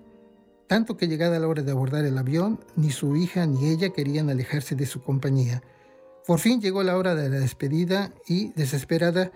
Tanto 0.69 0.97
que 0.97 1.09
llegada 1.09 1.41
la 1.41 1.49
hora 1.49 1.65
de 1.65 1.73
abordar 1.73 2.05
el 2.05 2.17
avión, 2.17 2.61
ni 2.77 2.91
su 2.91 3.17
hija 3.17 3.47
ni 3.47 3.67
ella 3.67 3.91
querían 3.91 4.31
alejarse 4.31 4.77
de 4.77 4.87
su 4.87 5.03
compañía. 5.03 5.61
Por 6.25 6.39
fin 6.39 6.61
llegó 6.61 6.85
la 6.85 6.97
hora 6.97 7.17
de 7.17 7.29
la 7.29 7.41
despedida 7.41 8.13
y, 8.29 8.53
desesperada, 8.53 9.33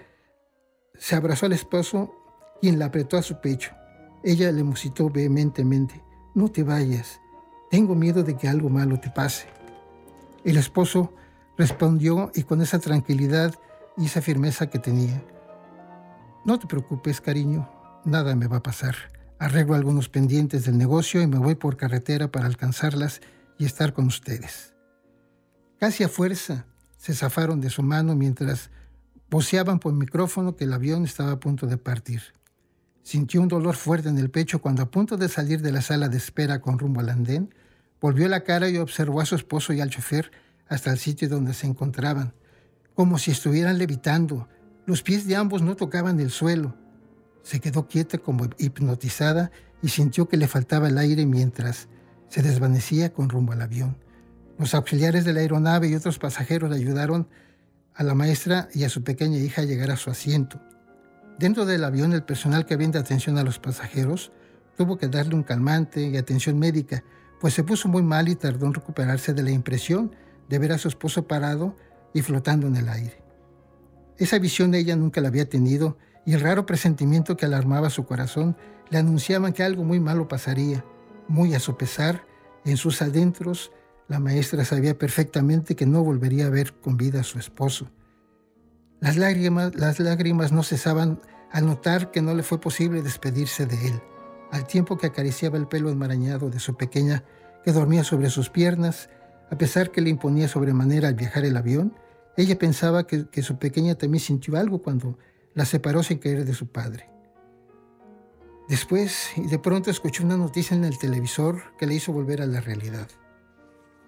se 0.97 1.16
abrazó 1.16 1.47
al 1.47 1.52
esposo 1.52 2.14
quien 2.61 2.78
la 2.78 2.85
apretó 2.85 3.16
a 3.16 3.23
su 3.23 3.40
pecho. 3.40 3.73
Ella 4.23 4.52
le 4.52 4.62
musitó 4.62 5.11
vehementemente, 5.11 6.00
no 6.37 6.49
te 6.49 6.62
vayas, 6.62 7.21
tengo 7.73 7.97
miedo 7.97 8.23
de 8.23 8.37
que 8.37 8.47
algo 8.47 8.69
malo 8.69 9.00
te 9.00 9.11
pase. 9.11 9.49
El 10.45 10.59
esposo 10.59 11.12
respondió 11.57 12.31
y 12.35 12.43
con 12.43 12.63
esa 12.63 12.79
tranquilidad 12.79 13.55
y 13.97 14.07
esa 14.07 14.21
firmeza 14.21 14.69
que 14.69 14.79
tenía, 14.79 15.23
no 16.45 16.59
te 16.59 16.67
preocupes, 16.67 17.23
cariño, 17.23 17.71
nada 18.05 18.37
me 18.37 18.49
va 18.49 18.59
a 18.59 18.63
pasar. 18.63 18.95
Arreglo 19.39 19.75
algunos 19.75 20.11
pendientes 20.11 20.67
del 20.67 20.77
negocio 20.77 21.23
y 21.23 21.27
me 21.27 21.39
voy 21.39 21.55
por 21.55 21.79
carretera 21.79 22.31
para 22.31 22.45
alcanzarlas 22.45 23.23
y 23.59 23.65
estar 23.65 23.95
con 23.95 24.07
ustedes. 24.07 24.75
Casi 25.79 26.05
a 26.05 26.09
fuerza 26.09 26.67
se 26.99 27.15
zafaron 27.15 27.63
de 27.63 27.71
su 27.71 27.83
mano 27.83 28.15
mientras 28.15 28.71
voceaban 29.31 29.79
por 29.79 29.95
micrófono 29.95 30.55
que 30.55 30.65
el 30.65 30.75
avión 30.75 31.05
estaba 31.05 31.33
a 31.33 31.41
punto 31.41 31.67
de 31.67 31.79
partir. 31.79 32.23
Sintió 33.03 33.41
un 33.41 33.49
dolor 33.49 33.75
fuerte 33.75 34.11
en 34.11 34.19
el 34.19 34.31
pecho 34.31 34.61
cuando 34.61 34.83
a 34.83 34.91
punto 34.91 35.17
de 35.17 35.31
salir 35.31 35.63
de 35.63 35.73
la 35.73 35.81
sala 35.81 36.09
de 36.09 36.19
espera 36.19 36.61
con 36.61 36.79
rumbo 36.79 37.01
al 37.01 37.09
andén, 37.09 37.55
volvió 38.03 38.29
la 38.29 38.45
cara 38.45 38.69
y 38.69 38.77
observó 38.77 39.23
a 39.23 39.27
su 39.27 39.35
esposo 39.35 39.73
y 39.73 39.81
al 39.81 39.89
chofer 39.89 40.31
hasta 40.75 40.90
el 40.90 40.99
sitio 40.99 41.28
donde 41.28 41.54
se 41.54 41.66
encontraban, 41.66 42.35
como 42.95 43.19
si 43.19 43.31
estuvieran 43.31 43.78
levitando. 43.78 44.49
Los 44.87 45.02
pies 45.02 45.26
de 45.26 45.37
ambos 45.37 45.62
no 45.62 45.76
tocaban 45.76 46.21
el 46.21 46.31
suelo. 46.31 46.75
Se 47.43 47.61
quedó 47.61 47.87
quieta 47.88 48.19
como 48.19 48.49
hipnotizada 48.59 49.50
y 49.83 49.88
sintió 49.88 50.28
que 50.28 50.37
le 50.37 50.49
faltaba 50.49 50.88
el 50.88 50.99
aire 50.99 51.26
mientras 51.26 51.88
se 52.28 52.43
desvanecía 52.43 53.12
con 53.12 53.28
rumbo 53.28 53.52
al 53.52 53.62
avión. 53.62 53.97
Los 54.59 54.75
auxiliares 54.75 55.25
de 55.25 55.33
la 55.33 55.40
aeronave 55.40 55.88
y 55.88 55.95
otros 55.95 56.19
pasajeros 56.19 56.73
ayudaron 56.73 57.28
a 57.95 58.02
la 58.02 58.14
maestra 58.14 58.69
y 58.75 58.85
a 58.85 58.88
su 58.88 59.02
pequeña 59.02 59.38
hija 59.38 59.62
a 59.62 59.64
llegar 59.64 59.90
a 59.90 59.97
su 59.97 60.11
asiento. 60.11 60.61
Dentro 61.38 61.66
del 61.66 61.85
avión, 61.85 62.12
el 62.12 62.23
personal 62.23 62.64
que 62.64 62.76
brinda 62.76 63.00
atención 63.00 63.38
a 63.38 63.43
los 63.43 63.59
pasajeros 63.59 64.33
tuvo 64.76 64.97
que 64.99 65.09
darle 65.09 65.35
un 65.35 65.43
calmante 65.43 66.02
y 66.02 66.16
atención 66.16 66.59
médica, 66.59 67.04
pues 67.40 67.54
se 67.54 67.64
puso 67.64 67.88
muy 67.88 68.02
mal 68.02 68.28
y 68.28 68.37
tardó 68.37 68.66
en 68.66 68.75
recuperarse 68.75 69.35
de 69.35 69.43
la 69.43 69.50
impresión 69.50 70.14
de 70.49 70.59
ver 70.59 70.73
a 70.73 70.79
su 70.79 70.89
esposo 70.89 71.27
parado 71.27 71.77
y 72.13 72.23
flotando 72.23 72.67
en 72.67 72.77
el 72.77 72.89
aire. 72.89 73.23
Esa 74.17 74.39
visión 74.39 74.75
ella 74.75 74.97
nunca 74.97 75.21
la 75.21 75.29
había 75.29 75.49
tenido 75.49 75.99
y 76.25 76.35
el 76.35 76.41
raro 76.41 76.67
presentimiento 76.67 77.37
que 77.37 77.47
alarmaba 77.47 77.91
su 77.91 78.05
corazón 78.05 78.57
le 78.91 78.99
anunciaban 78.99 79.53
que 79.53 79.63
algo 79.63 79.85
muy 79.85 80.01
malo 80.01 80.29
pasaría. 80.29 80.85
Muy 81.27 81.55
a 81.55 81.61
su 81.61 81.77
pesar, 81.77 82.27
en 82.65 82.77
sus 82.77 83.03
adentros, 83.03 83.73
la 84.09 84.21
maestra 84.21 84.65
sabía 84.65 84.99
perfectamente 84.99 85.75
que 85.75 85.87
no 85.87 86.03
volvería 86.05 86.47
a 86.47 86.51
ver 86.51 86.75
con 86.75 86.97
vida 86.97 87.21
a 87.21 87.25
su 87.25 87.39
esposo. 87.39 87.91
Las 89.01 89.17
lágrimas, 89.17 89.75
las 89.75 89.99
lágrimas 89.99 90.53
no 90.53 90.63
cesaban 90.63 91.21
al 91.51 91.67
notar 91.67 92.11
que 92.11 92.23
no 92.23 92.35
le 92.35 92.43
fue 92.43 92.61
posible 92.61 93.03
despedirse 93.03 93.67
de 93.67 93.89
él, 93.89 94.03
al 94.51 94.67
tiempo 94.67 94.97
que 94.99 95.07
acariciaba 95.07 95.59
el 95.59 95.67
pelo 95.67 95.91
enmarañado 95.91 96.51
de 96.51 96.61
su 96.61 96.77
pequeña 96.77 97.25
que 97.65 97.73
dormía 97.73 98.05
sobre 98.05 98.31
sus 98.31 98.51
piernas, 98.51 99.09
a 99.51 99.59
pesar 99.59 99.91
que 99.91 100.01
le 100.01 100.11
imponía 100.11 100.49
sobremanera 100.49 101.09
al 101.09 101.15
viajar 101.15 101.45
el 101.45 101.57
avión, 101.57 101.95
ella 102.37 102.59
pensaba 102.59 103.07
que, 103.07 103.43
su 103.43 103.59
pequeña 103.59 103.95
también 103.95 104.21
sintió 104.21 104.57
algo 104.57 104.83
cuando 104.83 105.19
la 105.55 105.65
separó 105.65 106.03
sin 106.03 106.19
querer 106.19 106.45
de 106.45 106.55
su 106.55 106.67
padre. 106.67 107.09
Después, 108.69 109.29
y 109.37 109.47
de 109.47 109.59
pronto 109.59 109.91
escuchó 109.91 110.25
una 110.25 110.37
noticia 110.37 110.77
en 110.77 110.85
el 110.85 110.99
televisor 110.99 111.77
que 111.79 111.87
le 111.87 111.95
hizo 111.95 112.13
volver 112.13 112.43
a 112.43 112.47
la 112.47 112.61
realidad. 112.61 113.09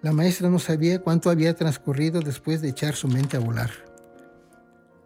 La 0.02 0.12
maestra 0.12 0.49
no 0.49 0.59
sabía 0.59 1.02
cuánto 1.02 1.31
había 1.31 1.55
transcurrido 1.55 2.21
después 2.21 2.61
de 2.62 2.71
echar 2.71 2.95
su 2.95 3.07
mente 3.07 3.37
a 3.37 3.40
volar. 3.40 3.71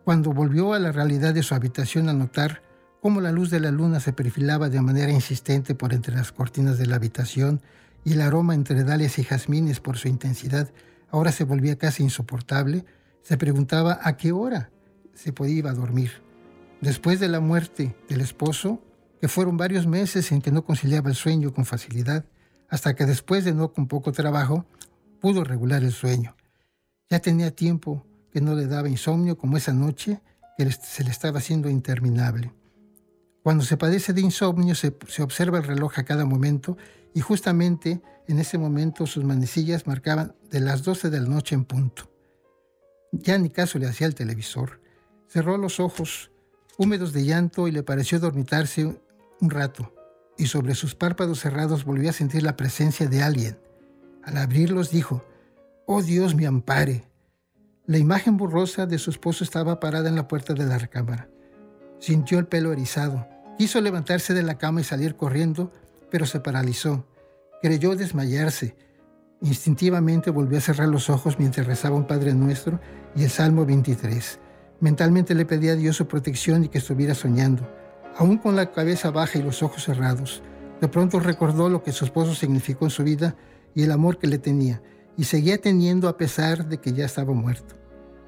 Cuando 0.05 0.33
volvió 0.33 0.73
a 0.73 0.79
la 0.79 0.93
realidad 0.93 1.35
de 1.35 1.43
su 1.43 1.55
habitación 1.55 2.09
a 2.09 2.13
notar 2.13 2.63
cómo 3.01 3.21
la 3.21 3.33
luz 3.33 3.51
de 3.51 3.61
la 3.61 3.71
luna 3.71 4.01
se 4.01 4.13
perfilaba 4.13 4.69
de 4.69 4.81
manera 4.81 5.13
insistente 5.13 5.75
por 5.75 5.93
entre 5.93 6.15
las 6.15 6.33
cortinas 6.33 6.79
de 6.79 6.87
la 6.87 6.97
habitación 6.97 7.61
y 8.04 8.12
el 8.14 8.21
aroma 8.21 8.54
entre 8.54 8.85
dalias 8.85 9.19
y 9.19 9.25
jazmines 9.25 9.80
por 9.80 9.97
su 9.97 10.09
intensidad 10.09 10.71
ahora 11.11 11.33
se 11.33 11.45
volvía 11.45 11.76
casi 11.76 12.02
insoportable, 12.02 12.85
se 13.23 13.37
preguntaba 13.37 13.99
a 14.02 14.16
qué 14.16 14.33
hora 14.33 14.71
se 15.14 15.33
podía 15.33 15.73
dormir. 15.73 16.23
Después 16.80 17.21
de 17.21 17.28
la 17.28 17.40
muerte 17.40 17.95
del 18.09 18.21
esposo, 18.21 18.83
que 19.21 19.28
fueron 19.28 19.57
varios 19.57 19.87
meses 19.87 20.33
en 20.33 20.40
que 20.40 20.50
no 20.50 20.64
conciliaba 20.64 21.11
el 21.11 21.16
sueño 21.16 21.52
con 21.52 21.66
facilidad, 21.66 22.25
hasta 22.69 22.95
que 22.95 23.04
después 23.04 23.45
de 23.45 23.52
no 23.52 23.73
con 23.73 23.87
poco 23.87 24.12
trabajo, 24.12 24.64
pudo 25.21 25.45
regular 25.45 25.83
el 25.83 25.92
sueño. 25.92 26.37
Ya 27.11 27.19
tenía 27.19 27.54
tiempo 27.54 28.07
que 28.33 28.40
no 28.40 28.54
le 28.54 28.66
daba 28.66 28.88
insomnio 28.88 29.37
como 29.37 29.57
esa 29.57 29.73
noche 29.73 30.21
que 30.57 30.71
se 30.71 31.04
le 31.04 31.11
estaba 31.11 31.38
haciendo 31.38 31.69
interminable. 31.69 32.52
Cuando 33.43 33.65
se 33.65 33.77
padece 33.77 34.13
de 34.13 34.21
insomnio 34.21 34.75
se, 34.75 34.97
se, 35.09 35.23
observa 35.23 35.59
el 35.59 35.65
reloj 35.65 35.99
a 35.99 36.05
cada 36.05 36.25
momento 36.25 36.77
y 37.15 37.21
justamente 37.21 38.03
en 38.29 38.39
ese 38.39 38.59
momento 38.59 39.07
sus 39.07 39.25
manecillas 39.25 39.87
marcaban 39.87 40.35
de 40.51 40.61
las 40.61 40.83
12 40.83 41.11
de 41.11 41.21
la 41.21 41.29
noche 41.29 41.55
en 41.55 41.65
punto. 41.65 42.11
Ya 43.13 43.39
ni 43.39 43.51
caso 43.51 43.79
le 43.79 43.87
hacía 43.87 44.07
el 44.07 44.15
televisor. 44.15 44.81
Cerró 45.27 45.57
los 45.57 45.81
ojos, 45.81 46.31
húmedos 46.77 47.13
de 47.13 47.25
llanto, 47.25 47.67
y 47.67 47.73
le 47.73 47.83
pareció 47.83 48.21
dormitarse 48.21 49.01
un 49.41 49.51
rato, 49.51 49.95
y 50.39 50.47
sobre 50.47 50.75
sus 50.75 50.95
párpados 50.95 51.41
cerrados 51.41 51.85
volvió 51.85 52.11
a 52.11 52.13
sentir 52.15 52.43
la 52.43 52.57
presencia 52.57 53.09
de 53.09 53.23
alguien. 53.23 53.59
Al 54.23 54.37
abrirlos 54.37 54.91
dijo, 54.91 55.25
Oh 55.87 56.03
Dios 56.03 56.35
me 56.35 56.47
ampare, 56.47 57.11
la 57.87 57.99
imagen 57.99 58.37
borrosa 58.37 58.87
de 58.87 58.99
su 58.99 59.11
esposo 59.11 59.43
estaba 59.43 59.81
parada 59.81 60.09
en 60.09 60.15
la 60.15 60.29
puerta 60.29 60.55
de 60.55 60.65
la 60.65 60.79
recámara. 60.79 61.29
Sintió 62.00 62.38
el 62.38 62.47
pelo 62.47 62.73
erizado. 62.73 63.28
Quiso 63.59 63.80
levantarse 63.80 64.33
de 64.33 64.42
la 64.42 64.57
cama 64.57 64.80
y 64.80 64.85
salir 64.85 65.16
corriendo, 65.16 65.71
pero 66.11 66.25
se 66.25 66.40
paralizó. 66.40 67.07
Creyó 67.62 67.95
desmayarse. 67.95 68.75
Instintivamente 69.42 70.30
volvió 70.30 70.59
a 70.59 70.62
cerrar 70.62 70.88
los 70.88 71.11
ojos 71.11 71.38
mientras 71.38 71.66
rezaba 71.66 71.97
un 71.97 72.07
Padre 72.07 72.35
Nuestro 72.35 72.80
y 73.14 73.25
el 73.25 73.30
Salmo 73.30 73.66
23. 73.66 74.40
Mentalmente 74.80 75.35
le 75.35 75.45
pedía 75.45 75.73
a 75.73 75.76
Dios 75.76 75.97
su 75.97 76.09
protección 76.09 76.64
y 76.64 76.69
que 76.69 76.78
estuviera 76.78 77.14
soñando, 77.14 77.69
aún 78.16 78.38
con 78.38 78.57
la 78.57 78.73
cabeza 78.73 79.11
baja 79.11 79.38
y 79.38 79.42
los 79.42 79.62
ojos 79.62 79.85
cerrados. 79.85 80.42
De 80.80 80.88
pronto 80.88 81.21
recordó 81.21 81.69
lo 81.69 81.83
que 81.83 81.92
su 81.92 82.07
esposo 82.07 82.35
significó 82.35 82.87
en 82.87 82.90
su 82.90 83.04
vida 83.04 83.37
y 83.75 83.83
el 83.83 83.92
amor 83.92 84.19
que 84.19 84.26
le 84.26 84.38
tenía, 84.38 84.83
y 85.19 85.25
seguía 85.25 85.59
teniendo 85.59 86.09
a 86.09 86.16
pesar 86.16 86.66
de 86.66 86.78
que 86.78 86.95
ya 86.95 87.04
estaba 87.04 87.35
muerto. 87.35 87.76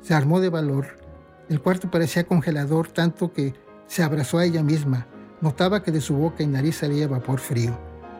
Se 0.02 0.12
armó 0.12 0.40
de 0.40 0.50
valor. 0.50 1.01
El 1.49 1.61
cuarto 1.61 1.90
parecía 1.90 2.25
congelador 2.25 2.88
tanto 2.88 3.32
que 3.32 3.54
se 3.87 4.02
abrazó 4.02 4.38
a 4.38 4.44
ella 4.44 4.62
misma. 4.62 5.06
Notaba 5.40 5.82
que 5.82 5.90
de 5.90 6.00
su 6.00 6.14
boca 6.16 6.42
y 6.42 6.46
nariz 6.46 6.76
salía 6.76 7.08
vapor 7.08 7.40
frío. 7.40 7.78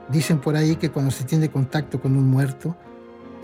Dicen 0.09 0.41
por 0.41 0.57
ahí 0.57 0.76
que 0.76 0.91
cuando 0.91 1.11
se 1.11 1.25
tiene 1.25 1.50
contacto 1.50 2.00
con 2.00 2.17
un 2.17 2.29
muerto, 2.29 2.76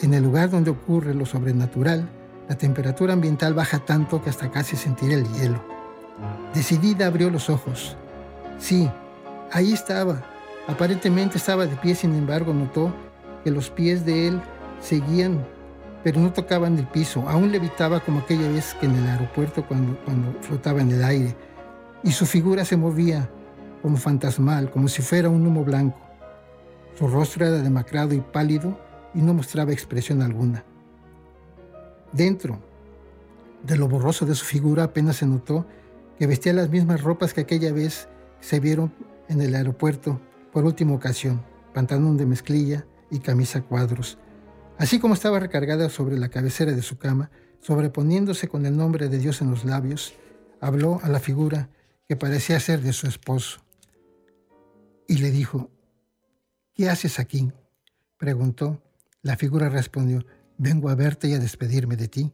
en 0.02 0.14
el 0.14 0.24
lugar 0.24 0.50
donde 0.50 0.70
ocurre 0.70 1.14
lo 1.14 1.26
sobrenatural, 1.26 2.08
la 2.48 2.56
temperatura 2.56 3.12
ambiental 3.12 3.54
baja 3.54 3.78
tanto 3.78 4.22
que 4.22 4.30
hasta 4.30 4.50
casi 4.50 4.76
sentir 4.76 5.12
el 5.12 5.26
hielo. 5.34 5.62
Decidida 6.54 7.06
abrió 7.06 7.30
los 7.30 7.50
ojos. 7.50 7.96
Sí, 8.58 8.90
ahí 9.52 9.72
estaba. 9.72 10.22
Aparentemente 10.66 11.38
estaba 11.38 11.66
de 11.66 11.76
pie, 11.76 11.94
sin 11.94 12.14
embargo 12.14 12.52
notó 12.52 12.94
que 13.44 13.50
los 13.50 13.70
pies 13.70 14.04
de 14.04 14.28
él 14.28 14.42
seguían, 14.80 15.44
pero 16.08 16.22
no 16.22 16.32
tocaban 16.32 16.78
el 16.78 16.86
piso. 16.86 17.28
Aún 17.28 17.52
levitaba 17.52 18.00
como 18.00 18.20
aquella 18.20 18.48
vez 18.48 18.72
que 18.80 18.86
en 18.86 18.94
el 18.94 19.06
aeropuerto 19.06 19.66
cuando, 19.66 19.94
cuando 20.06 20.32
flotaba 20.40 20.80
en 20.80 20.90
el 20.90 21.04
aire. 21.04 21.36
Y 22.02 22.12
su 22.12 22.24
figura 22.24 22.64
se 22.64 22.78
movía 22.78 23.28
como 23.82 23.98
fantasmal, 23.98 24.70
como 24.70 24.88
si 24.88 25.02
fuera 25.02 25.28
un 25.28 25.46
humo 25.46 25.64
blanco. 25.64 26.00
Su 26.98 27.08
rostro 27.08 27.44
era 27.44 27.58
demacrado 27.58 28.14
y 28.14 28.22
pálido 28.22 28.80
y 29.12 29.18
no 29.20 29.34
mostraba 29.34 29.70
expresión 29.70 30.22
alguna. 30.22 30.64
Dentro 32.12 32.58
de 33.62 33.76
lo 33.76 33.86
borroso 33.86 34.24
de 34.24 34.34
su 34.34 34.46
figura 34.46 34.84
apenas 34.84 35.16
se 35.16 35.26
notó 35.26 35.66
que 36.18 36.26
vestía 36.26 36.54
las 36.54 36.70
mismas 36.70 37.02
ropas 37.02 37.34
que 37.34 37.42
aquella 37.42 37.70
vez 37.70 38.08
se 38.40 38.60
vieron 38.60 38.94
en 39.28 39.42
el 39.42 39.54
aeropuerto 39.54 40.18
por 40.54 40.64
última 40.64 40.94
ocasión, 40.94 41.42
pantalón 41.74 42.16
de 42.16 42.24
mezclilla 42.24 42.86
y 43.10 43.18
camisa 43.18 43.60
cuadros. 43.60 44.16
Así 44.78 45.00
como 45.00 45.14
estaba 45.14 45.40
recargada 45.40 45.90
sobre 45.90 46.18
la 46.18 46.28
cabecera 46.28 46.72
de 46.72 46.82
su 46.82 46.98
cama, 46.98 47.30
sobreponiéndose 47.60 48.46
con 48.46 48.64
el 48.64 48.76
nombre 48.76 49.08
de 49.08 49.18
Dios 49.18 49.42
en 49.42 49.50
los 49.50 49.64
labios, 49.64 50.14
habló 50.60 51.00
a 51.02 51.08
la 51.08 51.18
figura 51.18 51.68
que 52.06 52.16
parecía 52.16 52.60
ser 52.60 52.80
de 52.80 52.92
su 52.92 53.08
esposo. 53.08 53.60
Y 55.08 55.18
le 55.18 55.32
dijo, 55.32 55.70
¿qué 56.74 56.88
haces 56.88 57.18
aquí? 57.18 57.50
Preguntó. 58.16 58.80
La 59.22 59.36
figura 59.36 59.68
respondió, 59.68 60.24
vengo 60.58 60.88
a 60.90 60.94
verte 60.94 61.28
y 61.28 61.34
a 61.34 61.40
despedirme 61.40 61.96
de 61.96 62.06
ti. 62.06 62.32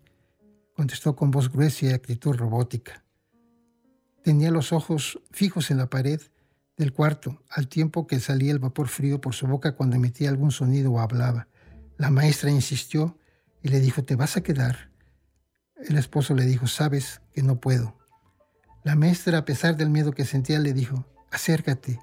Contestó 0.74 1.16
con 1.16 1.30
voz 1.30 1.50
gruesa 1.50 1.86
y 1.86 1.90
actitud 1.90 2.36
robótica. 2.36 3.04
Tenía 4.22 4.50
los 4.50 4.72
ojos 4.72 5.18
fijos 5.30 5.70
en 5.70 5.78
la 5.78 5.88
pared 5.88 6.20
del 6.76 6.92
cuarto, 6.92 7.42
al 7.48 7.68
tiempo 7.68 8.06
que 8.06 8.20
salía 8.20 8.52
el 8.52 8.58
vapor 8.58 8.88
frío 8.88 9.20
por 9.20 9.34
su 9.34 9.46
boca 9.46 9.76
cuando 9.76 9.96
emitía 9.96 10.28
algún 10.28 10.50
sonido 10.50 10.92
o 10.92 11.00
hablaba. 11.00 11.48
La 11.96 12.10
maestra 12.10 12.50
insistió 12.50 13.18
y 13.62 13.68
le 13.68 13.80
dijo, 13.80 14.04
¿te 14.04 14.16
vas 14.16 14.36
a 14.36 14.42
quedar? 14.42 14.90
El 15.76 15.96
esposo 15.96 16.34
le 16.34 16.44
dijo, 16.44 16.66
sabes 16.66 17.20
que 17.32 17.42
no 17.42 17.60
puedo. 17.60 17.98
La 18.82 18.96
maestra, 18.96 19.38
a 19.38 19.44
pesar 19.44 19.76
del 19.76 19.90
miedo 19.90 20.12
que 20.12 20.24
sentía, 20.24 20.58
le 20.58 20.72
dijo, 20.72 21.06
acércate, 21.30 22.00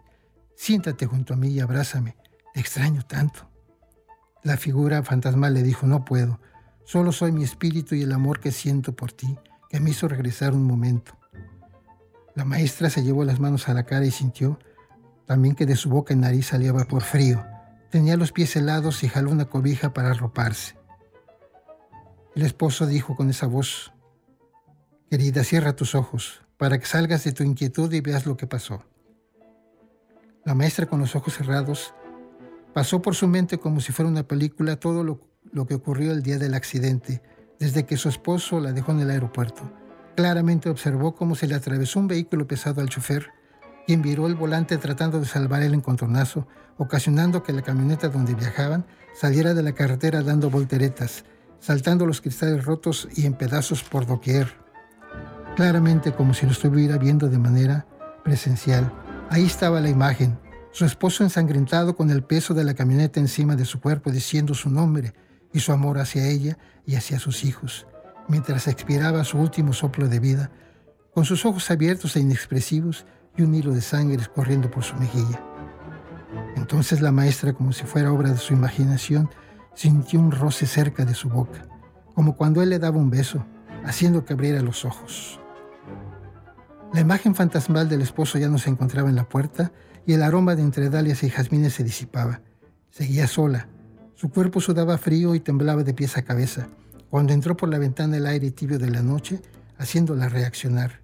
siéntate 0.55 1.05
junto 1.05 1.33
a 1.33 1.37
mí 1.37 1.49
y 1.49 1.59
abrázame, 1.59 2.15
te 2.53 2.59
extraño 2.59 3.03
tanto. 3.05 3.49
La 4.43 4.57
figura 4.57 5.03
fantasmal 5.03 5.53
le 5.53 5.63
dijo, 5.63 5.85
no 5.85 6.05
puedo, 6.05 6.39
solo 6.83 7.11
soy 7.11 7.31
mi 7.31 7.43
espíritu 7.43 7.95
y 7.95 8.01
el 8.01 8.11
amor 8.11 8.39
que 8.39 8.51
siento 8.51 8.95
por 8.95 9.11
ti, 9.11 9.37
que 9.69 9.79
me 9.79 9.91
hizo 9.91 10.07
regresar 10.07 10.53
un 10.53 10.63
momento. 10.63 11.17
La 12.33 12.45
maestra 12.45 12.89
se 12.89 13.03
llevó 13.03 13.23
las 13.23 13.39
manos 13.39 13.67
a 13.69 13.73
la 13.73 13.83
cara 13.83 14.05
y 14.05 14.11
sintió 14.11 14.57
también 15.25 15.55
que 15.55 15.65
de 15.65 15.75
su 15.75 15.89
boca 15.89 16.13
y 16.13 16.17
nariz 16.17 16.47
salía 16.47 16.73
vapor 16.73 17.03
frío. 17.03 17.45
Tenía 17.91 18.15
los 18.15 18.31
pies 18.31 18.55
helados 18.55 19.03
y 19.03 19.09
jaló 19.09 19.31
una 19.31 19.45
cobija 19.45 19.93
para 19.93 20.11
arroparse. 20.11 20.77
El 22.33 22.43
esposo 22.43 22.87
dijo 22.87 23.17
con 23.17 23.29
esa 23.29 23.47
voz, 23.47 23.91
Querida, 25.09 25.43
cierra 25.43 25.75
tus 25.75 25.93
ojos 25.93 26.41
para 26.55 26.79
que 26.79 26.85
salgas 26.85 27.25
de 27.25 27.33
tu 27.33 27.43
inquietud 27.43 27.91
y 27.91 27.99
veas 27.99 28.25
lo 28.25 28.37
que 28.37 28.47
pasó. 28.47 28.85
La 30.45 30.55
maestra 30.55 30.85
con 30.85 31.01
los 31.01 31.17
ojos 31.17 31.33
cerrados 31.33 31.93
pasó 32.73 33.01
por 33.01 33.13
su 33.13 33.27
mente 33.27 33.57
como 33.57 33.81
si 33.81 33.91
fuera 33.91 34.09
una 34.09 34.23
película 34.23 34.77
todo 34.77 35.03
lo, 35.03 35.19
lo 35.51 35.67
que 35.67 35.75
ocurrió 35.75 36.13
el 36.13 36.23
día 36.23 36.37
del 36.37 36.53
accidente, 36.53 37.21
desde 37.59 37.85
que 37.85 37.97
su 37.97 38.07
esposo 38.07 38.61
la 38.61 38.71
dejó 38.71 38.93
en 38.93 39.01
el 39.01 39.09
aeropuerto. 39.09 39.69
Claramente 40.15 40.69
observó 40.69 41.13
cómo 41.13 41.35
se 41.35 41.47
le 41.47 41.55
atravesó 41.55 41.99
un 41.99 42.07
vehículo 42.07 42.47
pesado 42.47 42.79
al 42.79 42.87
chofer, 42.87 43.31
quien 43.85 44.01
viró 44.01 44.27
el 44.27 44.35
volante 44.35 44.77
tratando 44.77 45.19
de 45.19 45.25
salvar 45.25 45.63
el 45.63 45.73
encontronazo, 45.73 46.47
ocasionando 46.81 47.43
que 47.43 47.53
la 47.53 47.61
camioneta 47.61 48.09
donde 48.09 48.33
viajaban 48.33 48.85
saliera 49.13 49.53
de 49.53 49.61
la 49.61 49.73
carretera 49.73 50.23
dando 50.23 50.49
volteretas, 50.49 51.23
saltando 51.59 52.05
los 52.05 52.21
cristales 52.21 52.65
rotos 52.65 53.07
y 53.15 53.25
en 53.25 53.33
pedazos 53.33 53.83
por 53.83 54.05
doquier 54.05 54.61
claramente 55.55 56.13
como 56.13 56.33
si 56.33 56.45
lo 56.45 56.51
estuviera 56.51 56.97
viendo 56.97 57.29
de 57.29 57.37
manera 57.37 57.85
presencial. 58.23 58.91
Ahí 59.29 59.45
estaba 59.45 59.79
la 59.79 59.89
imagen, 59.89 60.39
su 60.71 60.85
esposo 60.85 61.23
ensangrentado 61.23 61.95
con 61.95 62.09
el 62.09 62.23
peso 62.23 62.53
de 62.53 62.63
la 62.63 62.73
camioneta 62.73 63.19
encima 63.19 63.55
de 63.55 63.65
su 63.65 63.79
cuerpo 63.79 64.11
diciendo 64.11 64.53
su 64.53 64.69
nombre 64.69 65.13
y 65.53 65.59
su 65.59 65.71
amor 65.71 65.99
hacia 65.99 66.27
ella 66.27 66.57
y 66.85 66.95
hacia 66.95 67.19
sus 67.19 67.43
hijos, 67.43 67.87
mientras 68.27 68.67
expiraba 68.67 69.23
su 69.23 69.37
último 69.37 69.73
soplo 69.73 70.07
de 70.07 70.19
vida, 70.19 70.51
con 71.13 71.25
sus 71.25 71.45
ojos 71.45 71.69
abiertos 71.69 72.15
e 72.15 72.21
inexpresivos 72.21 73.05
y 73.37 73.41
un 73.41 73.53
hilo 73.53 73.73
de 73.73 73.81
sangre 73.81 74.25
corriendo 74.33 74.71
por 74.71 74.83
su 74.83 74.95
mejilla. 74.95 75.50
Entonces 76.55 77.01
la 77.01 77.11
maestra, 77.11 77.53
como 77.53 77.73
si 77.73 77.83
fuera 77.83 78.11
obra 78.11 78.29
de 78.29 78.37
su 78.37 78.53
imaginación, 78.53 79.29
sintió 79.73 80.19
un 80.19 80.31
roce 80.31 80.65
cerca 80.65 81.05
de 81.05 81.13
su 81.13 81.29
boca, 81.29 81.67
como 82.13 82.35
cuando 82.35 82.61
él 82.61 82.69
le 82.69 82.79
daba 82.79 82.97
un 82.97 83.09
beso, 83.09 83.45
haciendo 83.85 84.25
que 84.25 84.33
abriera 84.33 84.61
los 84.61 84.85
ojos. 84.85 85.39
La 86.93 86.99
imagen 86.99 87.35
fantasmal 87.35 87.87
del 87.87 88.01
esposo 88.01 88.37
ya 88.37 88.49
no 88.49 88.57
se 88.57 88.69
encontraba 88.69 89.09
en 89.09 89.15
la 89.15 89.29
puerta 89.29 89.71
y 90.05 90.13
el 90.13 90.23
aroma 90.23 90.55
de 90.55 90.61
entredalias 90.61 91.23
y 91.23 91.29
jazmines 91.29 91.73
se 91.73 91.83
disipaba. 91.83 92.41
Seguía 92.89 93.27
sola. 93.27 93.67
Su 94.15 94.29
cuerpo 94.29 94.59
sudaba 94.59 94.97
frío 94.97 95.33
y 95.35 95.39
temblaba 95.39 95.83
de 95.83 95.93
pies 95.93 96.17
a 96.17 96.23
cabeza 96.23 96.67
cuando 97.11 97.33
entró 97.33 97.57
por 97.57 97.67
la 97.67 97.77
ventana 97.77 98.15
el 98.15 98.25
aire 98.25 98.51
tibio 98.51 98.79
de 98.79 98.89
la 98.89 99.03
noche, 99.03 99.41
haciéndola 99.77 100.29
reaccionar. 100.29 101.00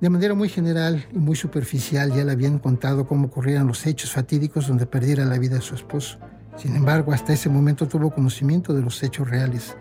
De 0.00 0.10
manera 0.10 0.34
muy 0.34 0.48
general 0.48 1.06
y 1.12 1.18
muy 1.18 1.36
superficial 1.36 2.12
ya 2.12 2.24
le 2.24 2.32
habían 2.32 2.58
contado 2.58 3.06
cómo 3.06 3.28
ocurrían 3.28 3.66
los 3.66 3.86
hechos 3.86 4.10
fatídicos 4.10 4.68
donde 4.68 4.86
perdiera 4.86 5.24
la 5.24 5.38
vida 5.38 5.60
su 5.60 5.74
esposo. 5.74 6.18
Sin 6.56 6.76
embargo, 6.76 7.12
hasta 7.12 7.32
ese 7.32 7.48
momento 7.48 7.88
tuvo 7.88 8.10
conocimiento 8.10 8.74
de 8.74 8.82
los 8.82 9.02
hechos 9.02 9.28
reales, 9.28 9.76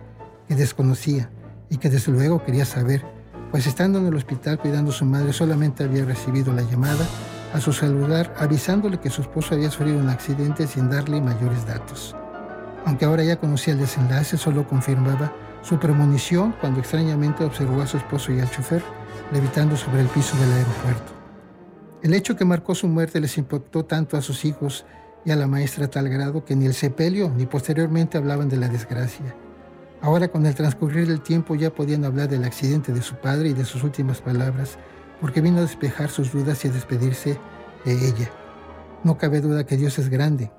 que 0.47 0.55
desconocía 0.55 1.29
y 1.69 1.77
que 1.77 1.89
desde 1.89 2.11
luego 2.11 2.43
quería 2.43 2.65
saber 2.65 3.03
pues 3.53 3.67
estando 3.67 3.99
en 3.99 4.07
el 4.07 4.15
hospital 4.15 4.57
cuidando 4.57 4.89
a 4.89 4.95
su 4.95 5.05
madre 5.05 5.31
solamente 5.31 5.83
había 5.83 6.03
recibido 6.05 6.51
la 6.51 6.63
llamada 6.63 7.05
a 7.53 7.61
su 7.61 7.71
celular 7.71 8.33
avisándole 8.39 8.99
que 8.99 9.11
su 9.11 9.21
esposo 9.21 9.53
había 9.53 9.69
sufrido 9.69 9.99
un 9.99 10.09
accidente 10.09 10.65
sin 10.65 10.89
darle 10.89 11.21
mayores 11.21 11.63
datos. 11.67 12.15
Aunque 12.83 13.05
ahora 13.05 13.23
ya 13.23 13.35
conocía 13.35 13.75
el 13.75 13.79
desenlace, 13.79 14.37
solo 14.37 14.67
confirmaba 14.67 15.31
su 15.61 15.77
premonición 15.77 16.55
cuando 16.59 16.79
extrañamente 16.79 17.43
observó 17.43 17.83
a 17.83 17.85
su 17.85 17.97
esposo 17.97 18.31
y 18.31 18.39
al 18.39 18.49
chofer 18.49 18.81
levitando 19.33 19.75
sobre 19.75 20.01
el 20.01 20.07
piso 20.07 20.37
del 20.37 20.51
aeropuerto. 20.53 21.11
El 22.03 22.13
hecho 22.13 22.35
que 22.35 22.45
marcó 22.45 22.75
su 22.75 22.87
muerte 22.87 23.19
les 23.19 23.37
impactó 23.37 23.85
tanto 23.85 24.15
a 24.15 24.21
sus 24.21 24.45
hijos 24.45 24.85
y 25.25 25.31
a 25.31 25.35
la 25.35 25.47
maestra 25.47 25.89
tal 25.89 26.09
grado 26.09 26.45
que 26.45 26.55
ni 26.55 26.65
el 26.65 26.73
sepelio 26.73 27.31
ni 27.35 27.45
posteriormente 27.45 28.17
hablaban 28.17 28.49
de 28.49 28.57
la 28.57 28.67
desgracia. 28.67 29.35
Ahora 30.01 30.27
con 30.27 30.45
el 30.45 30.53
transcurrir 30.53 31.07
del 31.07 31.21
tiempo 31.21 31.55
ya 31.55 31.73
podían 31.73 32.03
hablar 32.03 32.29
del 32.29 32.43
accidente 32.43 32.91
de 32.91 33.01
su 33.01 33.15
padre 33.15 33.49
y 33.49 33.53
de 33.53 33.65
sus 33.65 33.83
últimas 33.83 34.21
palabras, 34.21 34.77
porque 35.21 35.39
vino 35.41 35.59
a 35.59 35.61
despejar 35.61 36.09
sus 36.09 36.31
dudas 36.33 36.63
y 36.65 36.67
a 36.67 36.71
despedirse 36.71 37.39
de 37.85 37.93
ella. 37.93 38.29
No 39.03 39.17
cabe 39.17 39.39
duda 39.39 39.65
que 39.65 39.77
Dios 39.77 39.97
es 39.97 40.09
grande. 40.09 40.51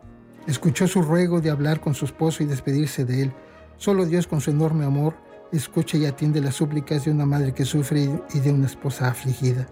Escuchó 0.47 0.89
su 0.89 1.03
ruego 1.03 1.41
de 1.41 1.51
hablar 1.51 1.81
con 1.81 1.95
su 1.95 2.07
esposo 2.07 2.43
y 2.43 2.47
despedirse 2.47 3.05
de 3.05 3.25
él. 3.25 3.33
Solo 3.77 4.07
Dios 4.07 4.27
con 4.27 4.41
su 4.41 4.51
enorme 4.51 4.87
amor 4.87 5.15
escucha 5.53 5.97
y 5.97 6.07
atiende 6.07 6.41
las 6.41 6.57
súplicas 6.57 7.05
de 7.05 7.11
una 7.11 7.27
madre 7.27 7.55
que 7.55 7.65
sufre 7.65 8.09
y 8.33 8.41
de 8.41 8.53
una 8.53 8.67
esposa 8.67 9.09
afligida. 9.09 9.67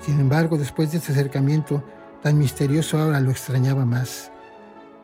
Sin 0.00 0.20
embargo, 0.20 0.58
después 0.58 0.92
de 0.92 0.98
este 0.98 1.12
acercamiento 1.12 1.84
tan 2.22 2.38
misterioso 2.38 2.98
ahora 2.98 3.20
lo 3.20 3.30
extrañaba 3.30 3.84
más. 3.84 4.30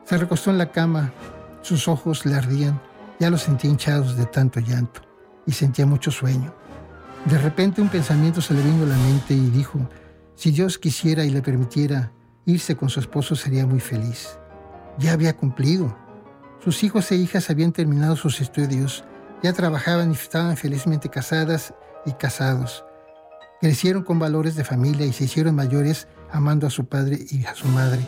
Se 0.05 0.17
recostó 0.17 0.51
en 0.51 0.57
la 0.57 0.71
cama, 0.71 1.13
sus 1.61 1.87
ojos 1.87 2.25
le 2.25 2.35
ardían 2.35 2.79
ya 3.19 3.29
los 3.29 3.41
sentía 3.41 3.69
hinchados 3.69 4.15
de 4.15 4.25
tanto 4.25 4.59
llanto 4.59 5.01
y 5.45 5.51
sentía 5.51 5.85
mucho 5.85 6.09
sueño. 6.09 6.53
De 7.25 7.37
repente 7.37 7.81
un 7.81 7.89
pensamiento 7.89 8.41
se 8.41 8.53
le 8.53 8.63
vino 8.63 8.83
a 8.83 8.87
la 8.87 8.97
mente 8.97 9.33
y 9.33 9.49
dijo, 9.49 9.89
si 10.35 10.51
Dios 10.51 10.79
quisiera 10.79 11.25
y 11.25 11.29
le 11.29 11.41
permitiera 11.41 12.13
irse 12.45 12.75
con 12.77 12.89
su 12.89 13.01
esposo 13.01 13.35
sería 13.35 13.67
muy 13.67 13.81
feliz. 13.81 14.39
Ya 14.97 15.11
había 15.11 15.35
cumplido. 15.35 15.95
Sus 16.63 16.83
hijos 16.83 17.11
e 17.11 17.15
hijas 17.15 17.49
habían 17.49 17.73
terminado 17.73 18.15
sus 18.15 18.41
estudios, 18.41 19.03
ya 19.41 19.53
trabajaban 19.53 20.11
y 20.11 20.13
estaban 20.13 20.57
felizmente 20.57 21.09
casadas 21.09 21.73
y 22.05 22.13
casados. 22.13 22.85
Crecieron 23.61 24.03
con 24.03 24.19
valores 24.19 24.55
de 24.55 24.63
familia 24.63 25.05
y 25.05 25.13
se 25.13 25.25
hicieron 25.25 25.55
mayores 25.55 26.07
amando 26.31 26.67
a 26.67 26.69
su 26.69 26.85
padre 26.85 27.19
y 27.29 27.45
a 27.45 27.55
su 27.55 27.67
madre. 27.67 28.01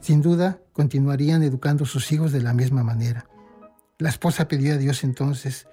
Sin 0.00 0.22
duda, 0.22 0.58
continuarían 0.72 1.42
educando 1.42 1.84
a 1.84 1.88
sus 1.88 2.12
hijos 2.12 2.32
de 2.32 2.42
la 2.42 2.52
misma 2.52 2.82
manera. 2.82 3.26
La 3.98 4.10
esposa 4.10 4.48
pidió 4.48 4.74
a 4.74 4.76
Dios 4.76 5.04
entonces, 5.04 5.66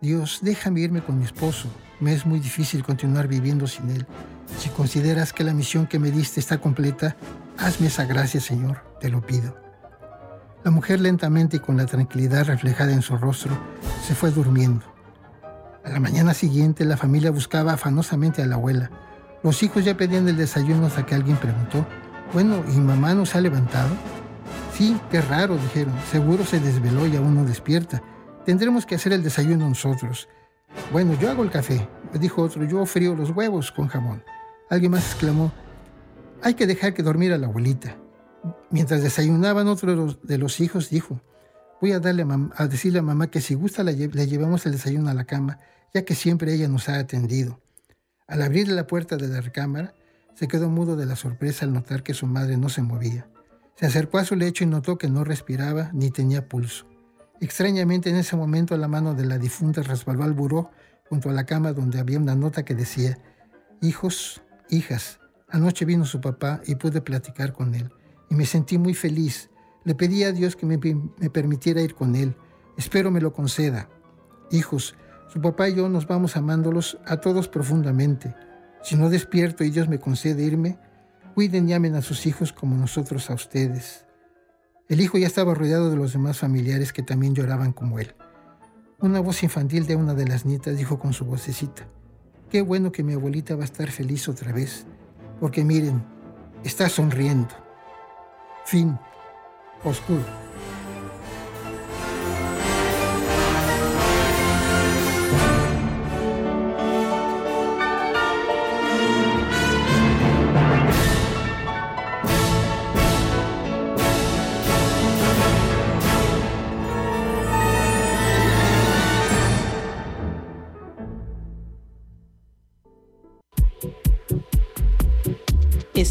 Dios, 0.00 0.40
déjame 0.42 0.80
irme 0.80 1.02
con 1.02 1.18
mi 1.18 1.24
esposo. 1.24 1.68
Me 2.00 2.12
es 2.12 2.26
muy 2.26 2.40
difícil 2.40 2.82
continuar 2.82 3.28
viviendo 3.28 3.66
sin 3.66 3.90
él. 3.90 4.06
Si 4.58 4.68
consideras 4.70 5.32
que 5.32 5.44
la 5.44 5.54
misión 5.54 5.86
que 5.86 5.98
me 5.98 6.10
diste 6.10 6.40
está 6.40 6.58
completa, 6.58 7.16
hazme 7.58 7.88
esa 7.88 8.04
gracia, 8.04 8.40
Señor. 8.40 8.82
te 9.00 9.08
lo 9.08 9.20
pido. 9.20 9.65
La 10.66 10.72
mujer 10.72 11.00
lentamente 11.00 11.58
y 11.58 11.60
con 11.60 11.76
la 11.76 11.86
tranquilidad 11.86 12.46
reflejada 12.46 12.92
en 12.92 13.00
su 13.00 13.16
rostro 13.16 13.56
se 14.04 14.16
fue 14.16 14.32
durmiendo. 14.32 14.84
A 15.84 15.90
la 15.90 16.00
mañana 16.00 16.34
siguiente 16.34 16.84
la 16.84 16.96
familia 16.96 17.30
buscaba 17.30 17.74
afanosamente 17.74 18.42
a 18.42 18.46
la 18.46 18.56
abuela. 18.56 18.90
Los 19.44 19.62
hijos 19.62 19.84
ya 19.84 19.96
pedían 19.96 20.26
el 20.28 20.36
desayuno 20.36 20.86
hasta 20.86 21.06
que 21.06 21.14
alguien 21.14 21.36
preguntó, 21.36 21.86
bueno, 22.32 22.64
¿y 22.74 22.80
mamá 22.80 23.14
no 23.14 23.26
se 23.26 23.38
ha 23.38 23.42
levantado? 23.42 23.90
Sí, 24.74 25.00
qué 25.08 25.20
raro, 25.20 25.56
dijeron. 25.56 25.94
Seguro 26.10 26.44
se 26.44 26.58
desveló 26.58 27.06
y 27.06 27.14
aún 27.14 27.36
no 27.36 27.44
despierta. 27.44 28.02
Tendremos 28.44 28.86
que 28.86 28.96
hacer 28.96 29.12
el 29.12 29.22
desayuno 29.22 29.68
nosotros. 29.68 30.28
Bueno, 30.90 31.16
yo 31.20 31.30
hago 31.30 31.44
el 31.44 31.50
café, 31.52 31.88
dijo 32.14 32.42
otro. 32.42 32.64
Yo 32.64 32.84
frío 32.86 33.14
los 33.14 33.30
huevos 33.30 33.70
con 33.70 33.86
jamón. 33.86 34.24
Alguien 34.68 34.90
más 34.90 35.12
exclamó, 35.12 35.52
hay 36.42 36.54
que 36.54 36.66
dejar 36.66 36.92
que 36.92 37.04
dormiera 37.04 37.38
la 37.38 37.46
abuelita. 37.46 37.94
Mientras 38.70 39.02
desayunaban, 39.02 39.68
otro 39.68 40.16
de 40.22 40.38
los, 40.38 40.60
hijos 40.60 40.90
dijo, 40.90 41.20
voy 41.80 41.92
a, 41.92 42.00
darle 42.00 42.26
a, 42.56 42.66
decirle 42.66 42.98
a 42.98 43.02
mamá 43.02 43.28
que 43.28 43.40
si 43.40 43.54
gusta 43.54 43.84
le, 43.84 44.08
le 44.08 44.26
llevamos 44.26 44.66
el 44.66 44.72
desayuno 44.72 45.08
a 45.08 45.14
la 45.14 45.24
cama, 45.24 45.60
ya 45.94 46.04
que 46.04 46.16
siempre 46.16 46.52
ella 46.52 46.68
nos 46.68 46.88
ha 46.88 46.98
atendido. 46.98 47.60
Al 48.26 48.42
abrirle 48.42 48.74
la 48.74 48.88
puerta 48.88 49.16
de 49.16 49.28
la 49.28 49.40
recámara, 49.40 49.94
se 50.34 50.48
quedó 50.48 50.68
mudo 50.68 50.96
de 50.96 51.06
la 51.06 51.14
sorpresa 51.14 51.64
al 51.64 51.72
notar 51.72 52.02
que 52.02 52.12
su 52.12 52.26
madre 52.26 52.56
no 52.56 52.68
se 52.68 52.82
movía. 52.82 53.28
Se 53.76 53.86
acercó 53.86 54.18
a 54.18 54.24
su 54.24 54.34
lecho 54.34 54.64
y 54.64 54.66
notó 54.66 54.98
que 54.98 55.08
no 55.08 55.22
respiraba 55.22 55.90
ni 55.92 56.10
tenía 56.10 56.48
pulso. 56.48 56.86
Extrañamente 57.40 58.10
en 58.10 58.16
ese 58.16 58.34
momento 58.34 58.76
la 58.76 58.88
mano 58.88 59.14
de 59.14 59.26
la 59.26 59.38
difunta 59.38 59.82
resbaló 59.82 60.24
al 60.24 60.32
buró 60.32 60.70
junto 61.08 61.30
a 61.30 61.32
la 61.32 61.46
cama 61.46 61.72
donde 61.72 62.00
había 62.00 62.18
una 62.18 62.34
nota 62.34 62.64
que 62.64 62.74
decía, 62.74 63.18
Hijos, 63.80 64.42
hijas, 64.70 65.20
anoche 65.48 65.84
vino 65.84 66.04
su 66.04 66.20
papá 66.20 66.62
y 66.66 66.74
pude 66.74 67.00
platicar 67.00 67.52
con 67.52 67.74
él 67.74 67.90
y 68.30 68.34
me 68.34 68.46
sentí 68.46 68.78
muy 68.78 68.94
feliz. 68.94 69.50
Le 69.84 69.94
pedí 69.94 70.24
a 70.24 70.32
Dios 70.32 70.56
que 70.56 70.66
me, 70.66 70.78
me 70.78 71.30
permitiera 71.30 71.80
ir 71.80 71.94
con 71.94 72.16
él. 72.16 72.36
Espero 72.76 73.10
me 73.10 73.20
lo 73.20 73.32
conceda. 73.32 73.88
Hijos, 74.50 74.96
su 75.28 75.40
papá 75.40 75.68
y 75.68 75.76
yo 75.76 75.88
nos 75.88 76.06
vamos 76.06 76.36
amándolos 76.36 76.98
a 77.06 77.18
todos 77.18 77.48
profundamente. 77.48 78.34
Si 78.82 78.96
no 78.96 79.10
despierto 79.10 79.64
y 79.64 79.70
Dios 79.70 79.88
me 79.88 79.98
concede 79.98 80.44
irme, 80.44 80.78
Cuiden 81.36 81.68
y 81.68 81.74
amen 81.74 81.94
a 81.96 82.00
sus 82.00 82.24
hijos 82.24 82.50
como 82.50 82.78
nosotros 82.78 83.28
a 83.28 83.34
ustedes. 83.34 84.06
El 84.88 85.02
hijo 85.02 85.18
ya 85.18 85.26
estaba 85.26 85.52
rodeado 85.52 85.90
de 85.90 85.96
los 85.96 86.14
demás 86.14 86.38
familiares 86.38 86.94
que 86.94 87.02
también 87.02 87.34
lloraban 87.34 87.74
como 87.74 87.98
él. 87.98 88.14
Una 89.00 89.20
voz 89.20 89.42
infantil 89.42 89.86
de 89.86 89.96
una 89.96 90.14
de 90.14 90.26
las 90.26 90.46
nietas 90.46 90.78
dijo 90.78 90.98
con 90.98 91.12
su 91.12 91.26
vocecita, 91.26 91.86
qué 92.48 92.62
bueno 92.62 92.90
que 92.90 93.02
mi 93.02 93.12
abuelita 93.12 93.54
va 93.54 93.64
a 93.64 93.66
estar 93.66 93.90
feliz 93.90 94.30
otra 94.30 94.50
vez, 94.50 94.86
porque 95.38 95.62
miren, 95.62 96.02
está 96.64 96.88
sonriendo. 96.88 97.54
Fin. 98.66 98.98
Oscuro. 99.84 100.45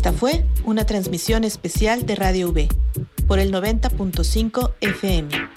Esta 0.06 0.20
fue 0.20 0.46
una 0.66 0.86
transmisión 0.86 1.44
especial 1.46 2.06
de 2.06 2.14
Radio 2.14 2.52
V 2.52 2.68
por 3.26 3.40
el 3.40 3.52
90.5 3.52 4.74
FM. 4.80 5.55